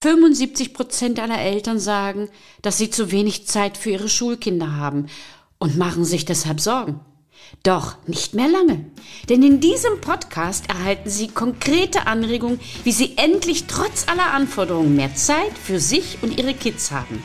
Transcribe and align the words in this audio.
75 0.00 0.74
Prozent 0.74 1.18
aller 1.18 1.40
Eltern 1.40 1.80
sagen, 1.80 2.28
dass 2.62 2.78
sie 2.78 2.88
zu 2.88 3.10
wenig 3.10 3.48
Zeit 3.48 3.76
für 3.76 3.90
ihre 3.90 4.08
Schulkinder 4.08 4.76
haben 4.76 5.06
und 5.58 5.76
machen 5.76 6.04
sich 6.04 6.24
deshalb 6.24 6.60
Sorgen. 6.60 7.00
Doch 7.64 7.96
nicht 8.06 8.32
mehr 8.32 8.46
lange, 8.46 8.84
denn 9.28 9.42
in 9.42 9.58
diesem 9.58 10.00
Podcast 10.00 10.68
erhalten 10.68 11.08
Sie 11.10 11.28
konkrete 11.28 12.06
Anregungen, 12.06 12.60
wie 12.84 12.92
Sie 12.92 13.14
endlich 13.16 13.64
trotz 13.66 14.06
aller 14.06 14.32
Anforderungen 14.32 14.94
mehr 14.94 15.14
Zeit 15.16 15.56
für 15.56 15.80
sich 15.80 16.18
und 16.22 16.38
Ihre 16.38 16.54
Kids 16.54 16.90
haben. 16.92 17.22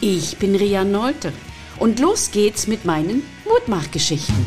Ich 0.00 0.36
bin 0.36 0.54
Ria 0.54 0.84
Neute 0.84 1.32
und 1.80 1.98
los 1.98 2.30
geht's 2.30 2.66
mit 2.66 2.84
meinen 2.84 3.24
Mutmachgeschichten. 3.44 4.46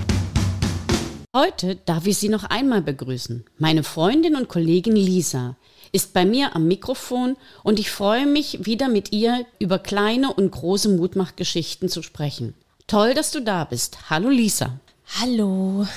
Heute 1.35 1.75
darf 1.75 2.05
ich 2.07 2.17
Sie 2.17 2.29
noch 2.29 2.43
einmal 2.45 2.81
begrüßen, 2.81 3.43
meine 3.57 3.83
Freundin 3.83 4.35
und 4.35 4.47
Kollegin 4.47 4.95
Lisa 4.95 5.57
ist 5.91 6.13
bei 6.13 6.25
mir 6.25 6.55
am 6.55 6.67
Mikrofon 6.67 7.37
und 7.63 7.79
ich 7.79 7.91
freue 7.91 8.25
mich, 8.25 8.65
wieder 8.65 8.89
mit 8.89 9.11
ihr 9.11 9.45
über 9.59 9.79
kleine 9.79 10.33
und 10.33 10.51
große 10.51 10.89
Mutmachgeschichten 10.89 11.89
zu 11.89 12.01
sprechen. 12.01 12.53
Toll, 12.87 13.13
dass 13.13 13.31
du 13.31 13.41
da 13.41 13.65
bist. 13.65 14.09
Hallo 14.09 14.29
Lisa. 14.29 14.79
Hallo. 15.19 15.87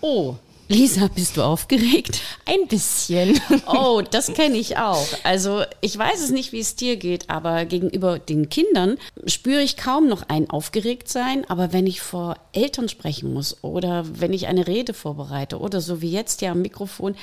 Oh, 0.00 0.36
Lisa, 0.72 1.08
bist 1.14 1.36
du 1.36 1.42
aufgeregt? 1.42 2.22
Ein 2.46 2.66
bisschen. 2.66 3.38
Oh, 3.66 4.02
das 4.02 4.32
kenne 4.32 4.56
ich 4.56 4.78
auch. 4.78 5.06
Also 5.22 5.64
ich 5.80 5.96
weiß 5.96 6.22
es 6.22 6.30
nicht, 6.30 6.52
wie 6.52 6.60
es 6.60 6.76
dir 6.76 6.96
geht, 6.96 7.30
aber 7.30 7.64
gegenüber 7.64 8.18
den 8.18 8.48
Kindern 8.48 8.96
spüre 9.26 9.62
ich 9.62 9.76
kaum 9.76 10.08
noch 10.08 10.28
ein 10.28 10.50
Aufgeregtsein. 10.50 11.48
Aber 11.48 11.72
wenn 11.72 11.86
ich 11.86 12.00
vor 12.00 12.36
Eltern 12.52 12.88
sprechen 12.88 13.32
muss 13.32 13.62
oder 13.62 14.04
wenn 14.20 14.32
ich 14.32 14.46
eine 14.46 14.66
Rede 14.66 14.94
vorbereite 14.94 15.58
oder 15.58 15.80
so 15.80 16.00
wie 16.00 16.10
jetzt 16.10 16.42
ja 16.42 16.52
am 16.52 16.62
Mikrofon, 16.62 17.16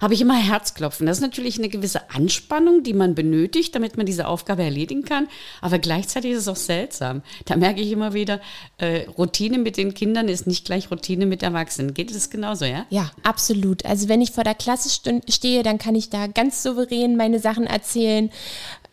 habe 0.00 0.14
ich 0.14 0.20
immer 0.20 0.36
Herzklopfen. 0.36 1.06
Das 1.06 1.18
ist 1.18 1.22
natürlich 1.22 1.58
eine 1.58 1.68
gewisse 1.68 2.10
Anspannung, 2.10 2.82
die 2.82 2.94
man 2.94 3.14
benötigt, 3.14 3.74
damit 3.74 3.96
man 3.96 4.06
diese 4.06 4.28
Aufgabe 4.28 4.62
erledigen 4.62 5.04
kann. 5.04 5.28
Aber 5.60 5.78
gleichzeitig 5.78 6.32
ist 6.32 6.40
es 6.40 6.48
auch 6.48 6.56
seltsam. 6.56 7.22
Da 7.44 7.56
merke 7.56 7.80
ich 7.80 7.90
immer 7.92 8.14
wieder, 8.14 8.40
äh, 8.78 9.06
Routine 9.18 9.58
mit 9.58 9.76
den 9.76 9.94
Kindern 9.94 10.28
ist 10.28 10.46
nicht 10.46 10.64
gleich 10.64 10.90
Routine 10.90 11.26
mit 11.26 11.42
Erwachsenen. 11.42 11.94
Geht 11.94 12.10
es 12.10 12.30
genauso, 12.30 12.64
ja? 12.64 12.86
Ja, 12.90 13.10
absolut. 13.22 13.84
Also 13.84 14.08
wenn 14.08 14.20
ich 14.20 14.32
vor 14.32 14.44
der 14.44 14.54
Klasse 14.54 14.88
stehe, 15.28 15.62
dann 15.62 15.78
kann 15.78 15.94
ich 15.94 16.10
da 16.10 16.26
ganz 16.26 16.62
souverän 16.62 17.16
meine 17.16 17.38
Sachen 17.38 17.66
erzählen 17.66 18.30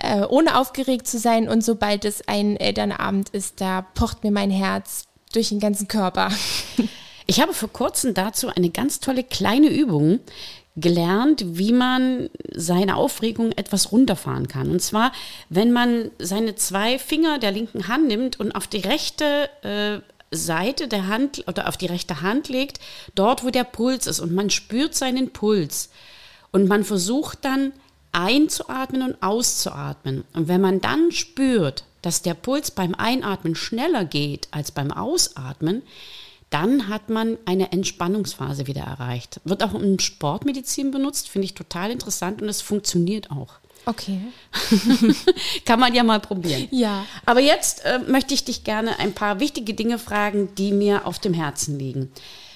äh, 0.02 0.22
ohne 0.22 0.58
aufgeregt 0.58 1.08
zu 1.08 1.20
sein. 1.20 1.48
Und 1.48 1.64
sobald 1.64 2.06
es 2.06 2.28
ein 2.28 2.58
Elternabend 2.58 3.30
ist, 3.30 3.62
da 3.62 3.82
pocht 3.82 4.24
mir 4.24 4.32
mein 4.32 4.52
Herz 4.52 5.06
durch 5.34 5.50
den 5.50 5.60
ganzen 5.60 5.88
Körper. 5.88 6.32
Ich 7.28 7.40
habe 7.40 7.54
vor 7.54 7.72
kurzem 7.72 8.14
dazu 8.14 8.50
eine 8.50 8.72
ganz 8.72 9.00
tolle 9.00 9.24
kleine 9.24 9.70
Übung 9.70 10.20
gelernt, 10.78 11.44
wie 11.46 11.74
man 11.74 12.30
seine 12.54 12.96
Aufregung 12.96 13.52
etwas 13.52 13.92
runterfahren 13.92 14.48
kann. 14.48 14.72
Und 14.72 14.82
zwar, 14.82 15.12
wenn 15.50 15.72
man 15.72 16.12
seine 16.18 16.56
zwei 16.56 16.98
Finger 16.98 17.40
der 17.40 17.52
linken 17.52 17.88
Hand 17.88 18.08
nimmt 18.08 18.40
und 18.40 18.54
auf 18.54 18.68
die 18.68 18.80
rechte 18.80 19.50
äh, 19.64 20.00
Seite 20.34 20.88
der 20.88 21.08
Hand 21.08 21.44
oder 21.48 21.68
auf 21.68 21.76
die 21.76 21.88
rechte 21.88 22.22
Hand 22.22 22.48
legt, 22.48 22.80
dort 23.16 23.44
wo 23.44 23.50
der 23.50 23.66
Puls 23.66 24.08
ist 24.08 24.22
und 24.22 24.34
man 24.34 24.50
spürt 24.50 24.96
seinen 24.96 25.32
Puls 25.32 25.90
und 26.52 26.68
man 26.68 26.86
versucht 26.86 27.40
dann 27.44 27.74
einzuatmen 28.14 29.02
und 29.02 29.22
auszuatmen. 29.22 30.24
Und 30.34 30.48
wenn 30.48 30.62
man 30.62 30.80
dann 30.80 31.12
spürt, 31.12 31.84
dass 32.02 32.22
der 32.22 32.34
Puls 32.34 32.72
beim 32.72 32.96
Einatmen 32.96 33.56
schneller 33.56 34.06
geht 34.06 34.48
als 34.52 34.72
beim 34.72 34.92
Ausatmen, 34.92 35.84
dann 36.52 36.90
hat 36.90 37.10
man 37.10 37.38
eine 37.46 37.72
Entspannungsphase 37.72 38.68
wieder 38.68 38.82
erreicht. 38.82 39.40
Wird 39.46 39.64
auch 39.64 39.74
in 39.74 40.00
Sportmedizin 40.00 40.92
benutzt, 40.92 41.30
finde 41.30 41.46
ich 41.46 41.56
total 41.56 41.90
interessant 41.90 42.42
und 42.42 42.50
es 42.50 42.62
funktioniert 42.62 43.32
auch. 43.32 43.56
Okay. 43.86 44.20
Kann 45.66 45.80
man 45.80 45.96
ja 45.96 46.04
mal 46.04 46.20
probieren. 46.20 46.68
Ja. 46.70 47.06
Aber 47.26 47.40
jetzt 47.40 47.84
äh, 47.86 48.00
möchte 48.00 48.34
ich 48.34 48.44
dich 48.44 48.64
gerne 48.64 49.00
ein 49.00 49.14
paar 49.14 49.40
wichtige 49.40 49.74
Dinge 49.74 49.98
fragen, 49.98 50.54
die 50.56 50.72
mir 50.72 51.08
auf 51.08 51.18
dem 51.20 51.34
Herzen 51.34 51.80
liegen. 51.80 52.12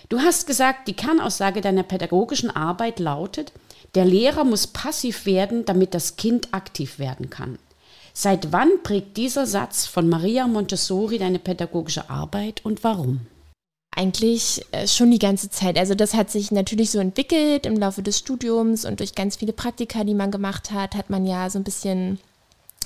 Du 0.09 0.19
hast 0.19 0.45
gesagt, 0.45 0.87
die 0.87 0.93
Kernaussage 0.93 1.61
deiner 1.61 1.83
pädagogischen 1.83 2.51
Arbeit 2.51 2.99
lautet, 2.99 3.53
der 3.95 4.05
Lehrer 4.05 4.43
muss 4.43 4.67
passiv 4.67 5.25
werden, 5.25 5.65
damit 5.65 5.93
das 5.93 6.17
Kind 6.17 6.53
aktiv 6.53 6.99
werden 6.99 7.29
kann. 7.29 7.57
Seit 8.13 8.51
wann 8.51 8.69
prägt 8.83 9.17
dieser 9.17 9.45
Satz 9.45 9.85
von 9.87 10.07
Maria 10.09 10.47
Montessori 10.47 11.17
deine 11.17 11.39
pädagogische 11.39 12.09
Arbeit 12.09 12.63
und 12.63 12.83
warum? 12.83 13.21
Eigentlich 13.95 14.65
äh, 14.71 14.87
schon 14.87 15.09
die 15.09 15.19
ganze 15.19 15.49
Zeit. 15.49 15.77
Also 15.77 15.95
das 15.95 16.13
hat 16.13 16.29
sich 16.29 16.51
natürlich 16.51 16.91
so 16.91 16.99
entwickelt 16.99 17.65
im 17.65 17.77
Laufe 17.77 18.03
des 18.03 18.19
Studiums 18.19 18.83
und 18.83 18.99
durch 18.99 19.15
ganz 19.15 19.37
viele 19.37 19.53
Praktika, 19.53 20.03
die 20.03 20.13
man 20.13 20.31
gemacht 20.31 20.71
hat, 20.71 20.95
hat 20.95 21.09
man 21.09 21.25
ja 21.25 21.49
so 21.49 21.57
ein 21.59 21.63
bisschen 21.63 22.19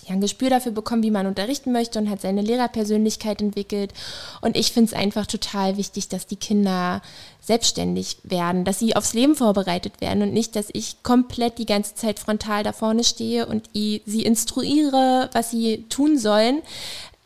ja, 0.10 0.16
ein 0.16 0.22
Gespür 0.22 0.50
dafür 0.50 0.72
bekommen, 0.72 1.04
wie 1.04 1.12
man 1.12 1.28
unterrichten 1.28 1.72
möchte 1.72 2.00
und 2.00 2.10
hat 2.10 2.22
seine 2.22 2.42
Lehrerpersönlichkeit 2.42 3.42
entwickelt. 3.42 3.94
Und 4.42 4.56
ich 4.56 4.72
finde 4.72 4.90
es 4.90 4.94
einfach 4.94 5.26
total 5.26 5.78
wichtig, 5.78 6.10
dass 6.10 6.28
die 6.28 6.36
Kinder 6.36 7.02
selbstständig 7.42 8.18
werden, 8.24 8.64
dass 8.64 8.80
sie 8.80 8.96
aufs 8.96 9.14
Leben 9.14 9.36
vorbereitet 9.36 10.02
werden 10.02 10.24
und 10.24 10.34
nicht, 10.34 10.56
dass 10.56 10.70
ich 10.74 11.02
komplett 11.04 11.58
die 11.58 11.66
ganze 11.66 11.96
Zeit 11.96 12.20
frontal 12.20 12.64
da 12.64 12.72
vorne 12.72 13.04
stehe 13.04 13.46
und 13.46 13.70
sie 13.74 14.24
instruiere, 14.24 15.30
was 15.34 15.52
sie 15.52 15.86
tun 15.90 16.18
sollen, 16.18 16.62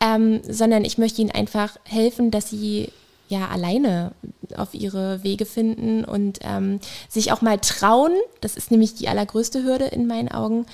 ähm, 0.00 0.40
sondern 0.48 0.84
ich 0.84 0.98
möchte 0.98 1.20
ihnen 1.20 1.30
einfach 1.30 1.76
helfen, 1.84 2.30
dass 2.30 2.50
sie 2.50 2.90
ja 3.34 3.48
alleine 3.48 4.12
auf 4.56 4.74
ihre 4.74 5.22
Wege 5.22 5.46
finden 5.46 6.04
und 6.04 6.38
ähm, 6.42 6.80
sich 7.08 7.32
auch 7.32 7.42
mal 7.42 7.58
trauen, 7.58 8.12
das 8.40 8.56
ist 8.56 8.70
nämlich 8.70 8.94
die 8.94 9.08
allergrößte 9.08 9.62
Hürde 9.64 9.86
in 9.86 10.06
meinen 10.06 10.30
Augen, 10.30 10.66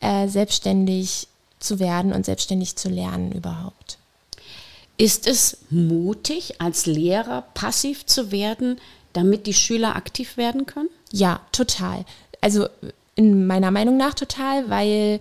äh, 0.00 0.28
selbstständig 0.28 1.28
zu 1.58 1.78
werden 1.78 2.12
und 2.12 2.26
selbstständig 2.26 2.76
zu 2.76 2.88
lernen 2.88 3.32
überhaupt. 3.32 3.98
Ist 4.98 5.26
es 5.26 5.58
mutig, 5.70 6.60
als 6.60 6.86
Lehrer 6.86 7.42
passiv 7.54 8.06
zu 8.06 8.32
werden, 8.32 8.80
damit 9.12 9.46
die 9.46 9.54
Schüler 9.54 9.96
aktiv 9.96 10.36
werden 10.36 10.66
können? 10.66 10.88
Ja, 11.12 11.40
total. 11.52 12.04
Also 12.40 12.68
in 13.14 13.46
meiner 13.46 13.70
Meinung 13.70 13.96
nach 13.96 14.14
total, 14.14 14.68
weil 14.70 15.20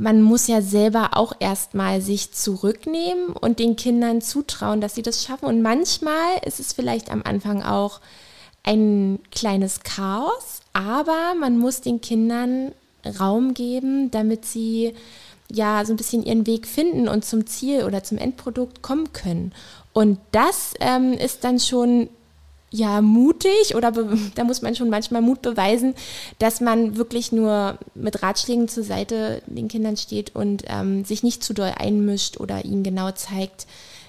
man 0.00 0.22
muss 0.22 0.46
ja 0.46 0.62
selber 0.62 1.10
auch 1.12 1.34
erstmal 1.40 2.00
sich 2.00 2.32
zurücknehmen 2.32 3.34
und 3.34 3.58
den 3.58 3.76
Kindern 3.76 4.22
zutrauen, 4.22 4.80
dass 4.80 4.94
sie 4.94 5.02
das 5.02 5.22
schaffen. 5.22 5.44
Und 5.44 5.60
manchmal 5.60 6.38
ist 6.46 6.58
es 6.58 6.72
vielleicht 6.72 7.10
am 7.10 7.22
Anfang 7.22 7.62
auch 7.62 8.00
ein 8.62 9.18
kleines 9.30 9.80
Chaos, 9.80 10.62
aber 10.72 11.34
man 11.38 11.58
muss 11.58 11.82
den 11.82 12.00
Kindern 12.00 12.72
Raum 13.20 13.52
geben, 13.52 14.10
damit 14.10 14.46
sie 14.46 14.94
ja 15.52 15.84
so 15.84 15.92
ein 15.92 15.98
bisschen 15.98 16.22
ihren 16.22 16.46
Weg 16.46 16.66
finden 16.66 17.06
und 17.06 17.26
zum 17.26 17.46
Ziel 17.46 17.84
oder 17.84 18.02
zum 18.02 18.16
Endprodukt 18.16 18.80
kommen 18.80 19.12
können. 19.12 19.52
Und 19.92 20.18
das 20.32 20.72
ähm, 20.80 21.12
ist 21.12 21.44
dann 21.44 21.60
schon 21.60 22.08
ja 22.70 23.00
mutig 23.00 23.74
oder 23.74 23.92
da 24.34 24.44
muss 24.44 24.62
man 24.62 24.74
schon 24.74 24.90
manchmal 24.90 25.22
Mut 25.22 25.42
beweisen, 25.42 25.94
dass 26.38 26.60
man 26.60 26.96
wirklich 26.96 27.32
nur 27.32 27.78
mit 27.94 28.22
Ratschlägen 28.22 28.68
zur 28.68 28.84
Seite 28.84 29.42
den 29.46 29.68
Kindern 29.68 29.96
steht 29.96 30.34
und 30.34 30.64
ähm, 30.66 31.04
sich 31.04 31.22
nicht 31.22 31.42
zu 31.44 31.52
doll 31.52 31.72
einmischt 31.76 32.38
oder 32.38 32.64
ihnen 32.64 32.82
genau 32.82 33.10
zeigt, 33.12 33.66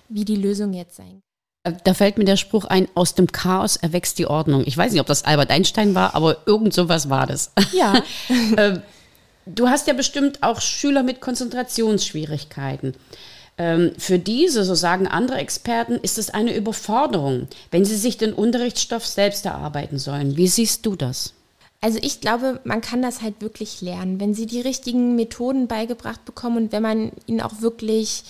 wie 0.09 0.25
die 0.25 0.35
Lösung 0.35 0.73
jetzt 0.73 0.95
sein 0.95 1.21
kann. 1.63 1.73
Äh, 1.73 1.77
da 1.83 1.93
fällt 1.93 2.17
mir 2.17 2.25
der 2.25 2.37
Spruch 2.37 2.65
ein, 2.65 2.87
aus 2.95 3.15
dem 3.15 3.31
Chaos 3.31 3.75
erwächst 3.75 4.19
die 4.19 4.27
Ordnung. 4.27 4.63
Ich 4.65 4.77
weiß 4.77 4.91
nicht, 4.91 5.01
ob 5.01 5.07
das 5.07 5.25
Albert 5.25 5.51
Einstein 5.51 5.95
war, 5.95 6.15
aber 6.15 6.37
irgend 6.45 6.73
sowas 6.73 7.09
war 7.09 7.27
das. 7.27 7.51
Ja. 7.73 8.03
Ähm, 8.57 8.81
du 9.45 9.69
hast 9.69 9.87
ja 9.87 9.93
bestimmt 9.93 10.43
auch 10.43 10.61
Schüler 10.61 11.03
mit 11.03 11.21
Konzentrationsschwierigkeiten. 11.21 12.95
Ähm, 13.57 13.91
für 13.97 14.17
diese, 14.17 14.63
so 14.63 14.75
sagen 14.75 15.07
andere 15.07 15.37
Experten, 15.37 15.99
ist 16.01 16.17
es 16.17 16.29
eine 16.29 16.55
Überforderung, 16.55 17.47
wenn 17.69 17.85
sie 17.85 17.97
sich 17.97 18.17
den 18.17 18.33
Unterrichtsstoff 18.33 19.05
selbst 19.05 19.45
erarbeiten 19.45 19.99
sollen. 19.99 20.37
Wie 20.37 20.47
siehst 20.47 20.85
du 20.85 20.95
das? 20.95 21.33
Also 21.81 21.97
ich 22.01 22.21
glaube, 22.21 22.59
man 22.63 22.81
kann 22.81 23.01
das 23.01 23.21
halt 23.21 23.41
wirklich 23.41 23.81
lernen, 23.81 24.19
wenn 24.19 24.35
sie 24.35 24.45
die 24.45 24.61
richtigen 24.61 25.15
Methoden 25.15 25.67
beigebracht 25.67 26.23
bekommen 26.25 26.57
und 26.57 26.71
wenn 26.71 26.83
man 26.83 27.11
ihnen 27.25 27.41
auch 27.41 27.61
wirklich 27.61 28.23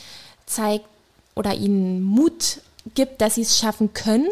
zeigt 0.45 0.85
oder 1.35 1.53
ihnen 1.53 2.01
Mut 2.01 2.59
gibt, 2.95 3.19
dass 3.21 3.35
sie 3.35 3.41
es 3.41 3.57
schaffen 3.57 3.94
können 3.94 4.29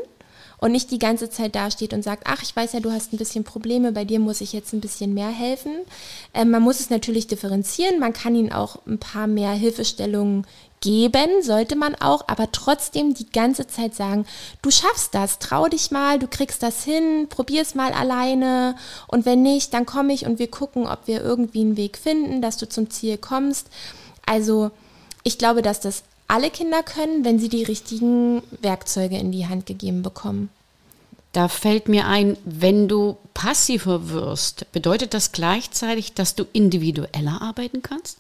und 0.58 0.72
nicht 0.72 0.92
die 0.92 1.00
ganze 1.00 1.30
Zeit 1.30 1.56
dasteht 1.56 1.94
und 1.94 2.04
sagt, 2.04 2.24
ach, 2.28 2.42
ich 2.44 2.56
weiß 2.56 2.74
ja, 2.74 2.80
du 2.80 2.92
hast 2.92 3.14
ein 3.14 3.18
bisschen 3.18 3.44
Probleme, 3.44 3.92
bei 3.92 4.06
dir 4.06 4.20
muss 4.20 4.42
ich 4.42 4.54
jetzt 4.54 4.74
ein 4.74 4.82
bisschen 4.82 5.14
mehr 5.14 5.30
helfen. 5.30 5.72
Ähm, 6.34 6.52
man 6.52 6.62
muss 6.62 6.80
es 6.80 6.90
natürlich 6.90 7.28
differenzieren, 7.28 8.00
man 8.00 8.14
kann 8.14 8.36
ihnen 8.36 8.52
auch 8.52 8.86
ein 8.86 9.00
paar 9.00 9.28
mehr 9.28 9.52
Hilfestellungen 9.52 10.46
geben, 10.82 11.42
sollte 11.42 11.76
man 11.76 11.96
auch, 11.96 12.24
aber 12.28 12.52
trotzdem 12.52 13.14
die 13.14 13.30
ganze 13.30 13.68
Zeit 13.68 13.96
sagen, 13.96 14.26
du 14.62 14.72
schaffst 14.72 15.14
das, 15.14 15.40
trau 15.40 15.68
dich 15.68 15.92
mal, 15.92 16.20
du 16.20 16.28
kriegst 16.28 16.64
das 16.64 16.84
hin, 16.84 17.28
probier 17.30 17.62
es 17.62 17.76
mal 17.76 17.92
alleine 17.92 18.76
und 19.08 19.26
wenn 19.26 19.42
nicht, 19.42 19.74
dann 19.74 19.86
komme 19.86 20.14
ich 20.14 20.26
und 20.26 20.40
wir 20.40 20.50
gucken, 20.50 20.88
ob 20.88 21.08
wir 21.08 21.22
irgendwie 21.22 21.62
einen 21.62 21.78
Weg 21.78 21.98
finden, 21.98 22.42
dass 22.42 22.58
du 22.58 22.68
zum 22.68 22.90
Ziel 22.90 23.18
kommst. 23.18 23.68
Also 24.26 24.72
ich 25.24 25.38
glaube, 25.38 25.62
dass 25.62 25.80
das 25.80 26.04
alle 26.28 26.50
Kinder 26.52 26.84
können, 26.84 27.26
wenn 27.26 27.40
sie 27.40 27.50
die 27.50 27.64
richtigen 27.64 28.42
Werkzeuge 28.62 29.18
in 29.18 29.32
die 29.32 29.48
Hand 29.48 29.66
gegeben 29.66 30.04
bekommen. 30.04 30.50
Da 31.32 31.48
fällt 31.48 31.88
mir 31.88 32.08
ein, 32.08 32.38
wenn 32.44 32.88
du 32.88 33.18
passiver 33.34 34.10
wirst, 34.10 34.72
bedeutet 34.72 35.14
das 35.14 35.32
gleichzeitig, 35.32 36.14
dass 36.14 36.36
du 36.36 36.46
individueller 36.54 37.42
arbeiten 37.42 37.82
kannst? 37.84 38.18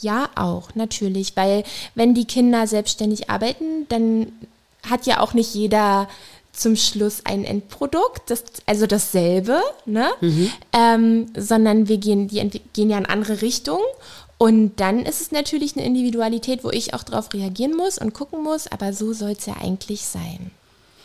Ja, 0.00 0.30
auch, 0.34 0.74
natürlich. 0.74 1.36
Weil 1.36 1.64
wenn 1.94 2.14
die 2.14 2.24
Kinder 2.24 2.66
selbstständig 2.66 3.30
arbeiten, 3.30 3.86
dann 3.88 4.32
hat 4.88 5.06
ja 5.06 5.20
auch 5.20 5.34
nicht 5.34 5.54
jeder 5.54 6.08
zum 6.52 6.76
Schluss 6.76 7.22
ein 7.24 7.44
Endprodukt, 7.44 8.30
das, 8.30 8.42
also 8.66 8.86
dasselbe, 8.86 9.60
ne? 9.86 10.10
Mhm. 10.20 10.50
Ähm, 10.72 11.26
sondern 11.36 11.88
wir 11.88 11.98
gehen, 11.98 12.28
die 12.28 12.60
gehen 12.72 12.90
ja 12.90 12.98
in 12.98 13.06
andere 13.06 13.42
Richtungen. 13.42 13.84
Und 14.38 14.76
dann 14.76 15.04
ist 15.04 15.20
es 15.20 15.32
natürlich 15.32 15.76
eine 15.76 15.84
Individualität, 15.84 16.62
wo 16.62 16.70
ich 16.70 16.94
auch 16.94 17.02
darauf 17.02 17.32
reagieren 17.34 17.76
muss 17.76 17.98
und 17.98 18.14
gucken 18.14 18.42
muss, 18.42 18.68
aber 18.68 18.92
so 18.92 19.12
soll 19.12 19.32
es 19.32 19.46
ja 19.46 19.56
eigentlich 19.60 20.02
sein. 20.02 20.52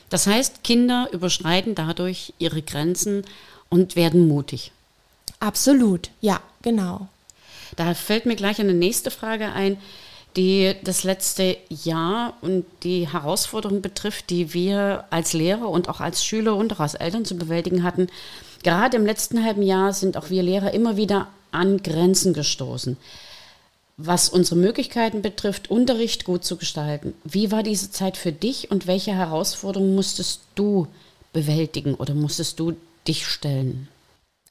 Das 0.10 0.28
heißt, 0.28 0.63
Kinder 0.63 1.07
überschreiten 1.12 1.74
dadurch 1.74 2.34
ihre 2.38 2.62
Grenzen 2.62 3.25
und 3.69 3.96
werden 3.96 4.28
mutig. 4.28 4.72
Absolut, 5.39 6.12
ja, 6.22 6.39
genau. 6.62 7.07
Da 7.75 7.94
fällt 7.94 8.25
mir 8.25 8.36
gleich 8.36 8.60
eine 8.60 8.74
nächste 8.74 9.12
Frage 9.12 9.52
ein, 9.52 9.78
die 10.36 10.74
das 10.84 11.04
letzte 11.04 11.58
Jahr 11.70 12.38
und 12.42 12.66
die 12.84 13.08
Herausforderung 13.08 13.81
betrifft, 13.81 14.30
die 14.30 14.54
wir 14.54 15.06
als 15.10 15.34
Lehrer 15.34 15.70
und 15.70 15.90
auch 15.90 16.00
als 16.00 16.25
Schüler 16.25 16.56
und 16.56 16.74
auch 16.74 16.80
als 16.80 16.96
Eltern 16.96 17.25
zu 17.25 17.36
bewältigen 17.36 17.84
hatten. 17.84 18.08
Gerade 18.64 18.98
im 18.98 19.06
letzten 19.06 19.44
halben 19.44 19.62
Jahr 19.62 19.94
sind 19.94 20.18
auch 20.18 20.30
wir 20.30 20.42
Lehrer 20.42 20.74
immer 20.74 20.98
wieder 20.98 21.28
an 21.52 21.84
Grenzen 21.84 22.34
gestoßen, 22.34 22.98
was 23.98 24.30
unsere 24.30 24.56
Möglichkeiten 24.56 25.22
betrifft, 25.22 25.70
Unterricht 25.70 26.25
gut 26.25 26.44
zu 26.44 26.58
gestalten. 26.58 27.14
Wie 27.24 27.52
war 27.52 27.62
diese 27.62 27.92
Zeit 27.92 28.18
für 28.18 28.31
dich 28.31 28.72
und 28.72 28.88
welche 28.88 29.14
Herausforderungen 29.14 29.94
musstest 29.94 30.42
du 30.56 30.88
bewältigen 31.31 31.94
oder 31.94 32.16
musstest 32.16 32.60
du 32.60 32.75
dich 33.08 33.28
stellen? 33.28 33.88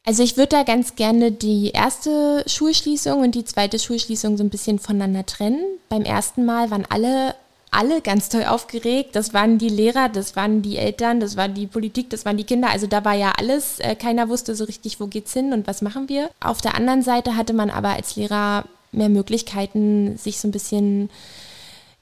Also 0.05 0.23
ich 0.23 0.37
würde 0.37 0.57
da 0.57 0.63
ganz 0.65 0.97
gerne 0.97 1.31
die 1.31 1.71
erste 1.71 2.45
Schulschließung 2.47 3.21
und 3.21 3.35
die 3.35 3.45
zweite 3.45 3.79
Schulschließung 3.79 4.37
so 4.37 4.43
ein 4.43 4.51
bisschen 4.51 4.79
voneinander 4.81 5.25
trennen. 5.25 5.63
Beim 5.89 6.03
ersten 6.03 6.45
Mal 6.45 6.71
waren 6.71 6.87
alle 6.89 7.35
alle 7.73 8.03
ganz 8.03 8.29
toll 8.29 8.45
aufgeregt. 8.45 9.17
Das 9.17 9.33
waren 9.33 9.59
die 9.59 9.71
Lehrer, 9.71 10.09
das 10.09 10.37
waren 10.37 10.63
die 10.63 10.77
Eltern, 10.77 11.21
das 11.21 11.37
war 11.37 11.49
die 11.49 11.67
Politik, 11.67 12.11
das 12.11 12.25
waren 12.25 12.37
die 12.37 12.45
Kinder. 12.45 12.71
Also 12.71 12.87
da 12.87 13.05
war 13.05 13.15
ja 13.15 13.33
alles. 13.39 13.81
Äh, 13.81 13.97
keiner 13.97 14.29
wusste 14.29 14.55
so 14.55 14.65
richtig, 14.65 15.01
wo 15.01 15.07
geht's 15.07 15.33
hin 15.33 15.53
und 15.53 15.67
was 15.67 15.83
machen 15.83 16.09
wir. 16.09 16.31
Auf 16.41 16.61
der 16.61 16.75
anderen 16.75 17.03
Seite 17.03 17.35
hatte 17.35 17.55
man 17.55 17.71
aber 17.71 17.91
als 17.91 18.15
Lehrer 18.15 18.67
mehr 18.93 19.09
Möglichkeiten, 19.09 20.19
sich 20.19 20.39
so 20.39 20.49
ein 20.49 20.53
bisschen 20.53 21.09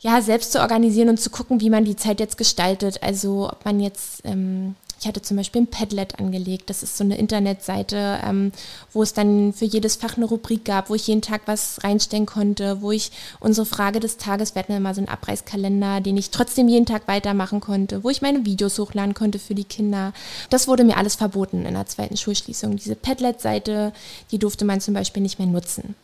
ja, 0.00 0.20
selbst 0.20 0.52
zu 0.52 0.60
organisieren 0.60 1.08
und 1.08 1.20
zu 1.20 1.30
gucken, 1.30 1.60
wie 1.60 1.70
man 1.70 1.84
die 1.84 1.96
Zeit 1.96 2.18
jetzt 2.18 2.36
gestaltet. 2.36 3.02
Also 3.02 3.48
ob 3.48 3.64
man 3.64 3.78
jetzt 3.78 4.22
ähm, 4.24 4.74
ich 5.00 5.06
hatte 5.06 5.22
zum 5.22 5.38
Beispiel 5.38 5.62
ein 5.62 5.66
Padlet 5.66 6.18
angelegt. 6.18 6.68
Das 6.68 6.82
ist 6.82 6.98
so 6.98 7.04
eine 7.04 7.16
Internetseite, 7.16 8.20
ähm, 8.22 8.52
wo 8.92 9.02
es 9.02 9.14
dann 9.14 9.54
für 9.54 9.64
jedes 9.64 9.96
Fach 9.96 10.16
eine 10.16 10.26
Rubrik 10.26 10.66
gab, 10.66 10.90
wo 10.90 10.94
ich 10.94 11.06
jeden 11.06 11.22
Tag 11.22 11.42
was 11.46 11.82
reinstellen 11.82 12.26
konnte, 12.26 12.82
wo 12.82 12.92
ich 12.92 13.10
unsere 13.40 13.64
Frage 13.64 13.98
des 13.98 14.18
Tages, 14.18 14.54
wir 14.54 14.60
hatten 14.60 14.76
immer 14.76 14.94
so 14.94 15.00
einen 15.00 15.08
Abreißkalender, 15.08 16.02
den 16.02 16.18
ich 16.18 16.30
trotzdem 16.30 16.68
jeden 16.68 16.84
Tag 16.84 17.08
weitermachen 17.08 17.60
konnte, 17.60 18.04
wo 18.04 18.10
ich 18.10 18.20
meine 18.20 18.44
Videos 18.44 18.78
hochladen 18.78 19.14
konnte 19.14 19.38
für 19.38 19.54
die 19.54 19.64
Kinder. 19.64 20.12
Das 20.50 20.68
wurde 20.68 20.84
mir 20.84 20.98
alles 20.98 21.14
verboten 21.14 21.64
in 21.64 21.74
der 21.74 21.86
zweiten 21.86 22.18
Schulschließung. 22.18 22.76
Diese 22.76 22.94
Padlet-Seite, 22.94 23.94
die 24.30 24.38
durfte 24.38 24.66
man 24.66 24.82
zum 24.82 24.92
Beispiel 24.92 25.22
nicht 25.22 25.38
mehr 25.38 25.48
nutzen. 25.48 25.94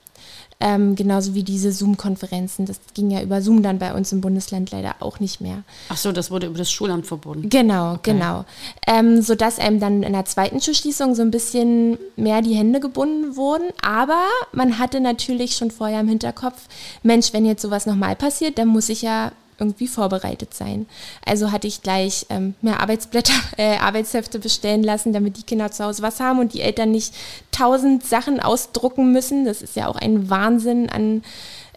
Ähm, 0.58 0.96
genauso 0.96 1.34
wie 1.34 1.42
diese 1.42 1.70
Zoom-Konferenzen. 1.70 2.64
Das 2.64 2.80
ging 2.94 3.10
ja 3.10 3.22
über 3.22 3.42
Zoom 3.42 3.62
dann 3.62 3.78
bei 3.78 3.92
uns 3.92 4.10
im 4.12 4.22
Bundesland 4.22 4.70
leider 4.70 4.96
auch 5.00 5.20
nicht 5.20 5.40
mehr. 5.42 5.64
Ach 5.90 5.98
so, 5.98 6.12
das 6.12 6.30
wurde 6.30 6.46
über 6.46 6.56
das 6.56 6.70
Schulamt 6.70 7.06
verbunden. 7.06 7.50
Genau, 7.50 7.92
okay. 7.92 8.12
genau. 8.12 8.46
Ähm, 8.86 9.20
sodass 9.20 9.58
einem 9.58 9.80
dann 9.80 10.02
in 10.02 10.14
der 10.14 10.24
zweiten 10.24 10.60
Schulschließung 10.60 11.14
so 11.14 11.20
ein 11.20 11.30
bisschen 11.30 11.98
mehr 12.16 12.40
die 12.40 12.54
Hände 12.54 12.80
gebunden 12.80 13.36
wurden. 13.36 13.66
Aber 13.82 14.24
man 14.52 14.78
hatte 14.78 15.00
natürlich 15.00 15.56
schon 15.56 15.70
vorher 15.70 16.00
im 16.00 16.08
Hinterkopf, 16.08 16.68
Mensch, 17.02 17.34
wenn 17.34 17.44
jetzt 17.44 17.60
sowas 17.60 17.84
nochmal 17.84 18.16
passiert, 18.16 18.56
dann 18.56 18.68
muss 18.68 18.88
ich 18.88 19.02
ja 19.02 19.32
irgendwie 19.58 19.88
vorbereitet 19.88 20.54
sein. 20.54 20.86
Also 21.24 21.52
hatte 21.52 21.66
ich 21.66 21.82
gleich 21.82 22.26
ähm, 22.28 22.54
mehr 22.62 22.80
Arbeitsblätter, 22.80 23.34
äh, 23.56 23.76
Arbeitshefte 23.78 24.38
bestellen 24.38 24.82
lassen, 24.82 25.12
damit 25.12 25.36
die 25.36 25.42
Kinder 25.42 25.70
zu 25.70 25.84
Hause 25.84 26.02
was 26.02 26.20
haben 26.20 26.38
und 26.38 26.54
die 26.54 26.60
Eltern 26.60 26.90
nicht 26.90 27.14
tausend 27.52 28.04
Sachen 28.04 28.40
ausdrucken 28.40 29.12
müssen. 29.12 29.44
Das 29.44 29.62
ist 29.62 29.76
ja 29.76 29.88
auch 29.88 29.96
ein 29.96 30.28
Wahnsinn 30.30 30.90
an 30.90 31.22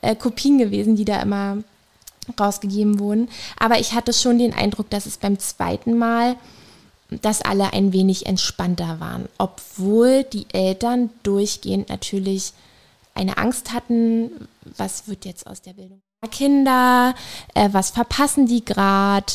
äh, 0.01 0.15
Kopien 0.15 0.57
gewesen, 0.57 0.95
die 0.95 1.05
da 1.05 1.21
immer 1.21 1.57
rausgegeben 2.39 2.99
wurden. 2.99 3.29
Aber 3.57 3.79
ich 3.79 3.93
hatte 3.93 4.13
schon 4.13 4.37
den 4.37 4.53
Eindruck, 4.53 4.89
dass 4.89 5.05
es 5.05 5.17
beim 5.17 5.39
zweiten 5.39 5.97
Mal, 5.97 6.35
dass 7.09 7.41
alle 7.41 7.73
ein 7.73 7.91
wenig 7.91 8.27
entspannter 8.27 8.99
waren, 8.99 9.27
obwohl 9.37 10.23
die 10.23 10.45
Eltern 10.53 11.09
durchgehend 11.23 11.89
natürlich 11.89 12.53
eine 13.15 13.37
Angst 13.37 13.73
hatten, 13.73 14.47
was 14.77 15.07
wird 15.07 15.25
jetzt 15.25 15.47
aus 15.47 15.61
der 15.61 15.73
Bildung. 15.73 16.01
Kinder, 16.27 17.15
äh, 17.53 17.69
was 17.71 17.91
verpassen 17.91 18.45
die 18.45 18.65
gerade, 18.65 19.31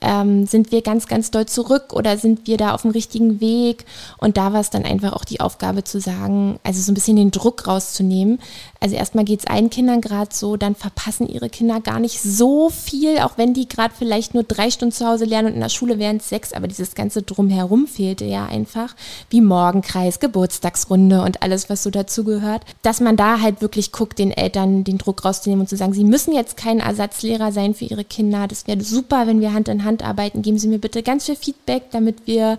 ähm, 0.00 0.46
sind 0.46 0.70
wir 0.70 0.82
ganz, 0.82 1.08
ganz 1.08 1.30
doll 1.30 1.46
zurück 1.46 1.92
oder 1.92 2.16
sind 2.16 2.46
wir 2.46 2.56
da 2.56 2.74
auf 2.74 2.82
dem 2.82 2.92
richtigen 2.92 3.40
Weg? 3.40 3.84
Und 4.18 4.36
da 4.36 4.52
war 4.52 4.60
es 4.60 4.70
dann 4.70 4.84
einfach 4.84 5.12
auch 5.12 5.24
die 5.24 5.40
Aufgabe 5.40 5.84
zu 5.84 6.00
sagen, 6.00 6.60
also 6.62 6.80
so 6.80 6.92
ein 6.92 6.94
bisschen 6.94 7.16
den 7.16 7.30
Druck 7.30 7.66
rauszunehmen. 7.66 8.38
Also 8.80 8.94
erstmal 8.94 9.24
geht 9.24 9.40
es 9.40 9.46
allen 9.46 9.70
Kindern 9.70 10.00
gerade 10.00 10.32
so, 10.32 10.56
dann 10.56 10.76
verpassen 10.76 11.28
ihre 11.28 11.48
Kinder 11.48 11.80
gar 11.80 11.98
nicht 11.98 12.22
so 12.22 12.70
viel, 12.70 13.18
auch 13.18 13.32
wenn 13.36 13.54
die 13.54 13.68
gerade 13.68 13.92
vielleicht 13.96 14.34
nur 14.34 14.44
drei 14.44 14.70
Stunden 14.70 14.94
zu 14.94 15.06
Hause 15.06 15.24
lernen 15.24 15.48
und 15.48 15.54
in 15.54 15.60
der 15.60 15.68
Schule 15.68 15.98
wären 15.98 16.18
es 16.18 16.28
sechs, 16.28 16.52
aber 16.52 16.68
dieses 16.68 16.94
ganze 16.94 17.22
Drumherum 17.22 17.88
fehlte 17.88 18.24
ja 18.24 18.46
einfach, 18.46 18.94
wie 19.30 19.40
Morgenkreis, 19.40 20.20
Geburtstagsrunde 20.20 21.22
und 21.22 21.42
alles, 21.42 21.68
was 21.68 21.82
so 21.82 21.90
dazugehört, 21.90 22.62
dass 22.82 23.00
man 23.00 23.16
da 23.16 23.40
halt 23.40 23.60
wirklich 23.60 23.90
guckt, 23.90 24.20
den 24.20 24.30
Eltern 24.30 24.84
den 24.84 24.98
Druck 24.98 25.24
rauszunehmen 25.24 25.62
und 25.62 25.68
zu 25.68 25.76
sagen, 25.76 25.92
sie 25.92 26.04
müssen 26.04 26.27
jetzt 26.32 26.56
kein 26.56 26.80
Ersatzlehrer 26.80 27.52
sein 27.52 27.74
für 27.74 27.84
ihre 27.84 28.04
Kinder. 28.04 28.46
Das 28.48 28.66
wäre 28.66 28.80
super, 28.80 29.26
wenn 29.26 29.40
wir 29.40 29.52
Hand 29.52 29.68
in 29.68 29.84
Hand 29.84 29.98
Hand 30.02 30.08
arbeiten, 30.08 30.42
geben 30.42 30.58
Sie 30.58 30.68
mir 30.68 30.78
bitte 30.78 31.02
ganz 31.02 31.26
viel 31.26 31.36
Feedback, 31.36 31.90
damit 31.90 32.26
wir 32.26 32.58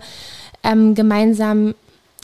ähm, 0.62 0.94
gemeinsam 0.94 1.74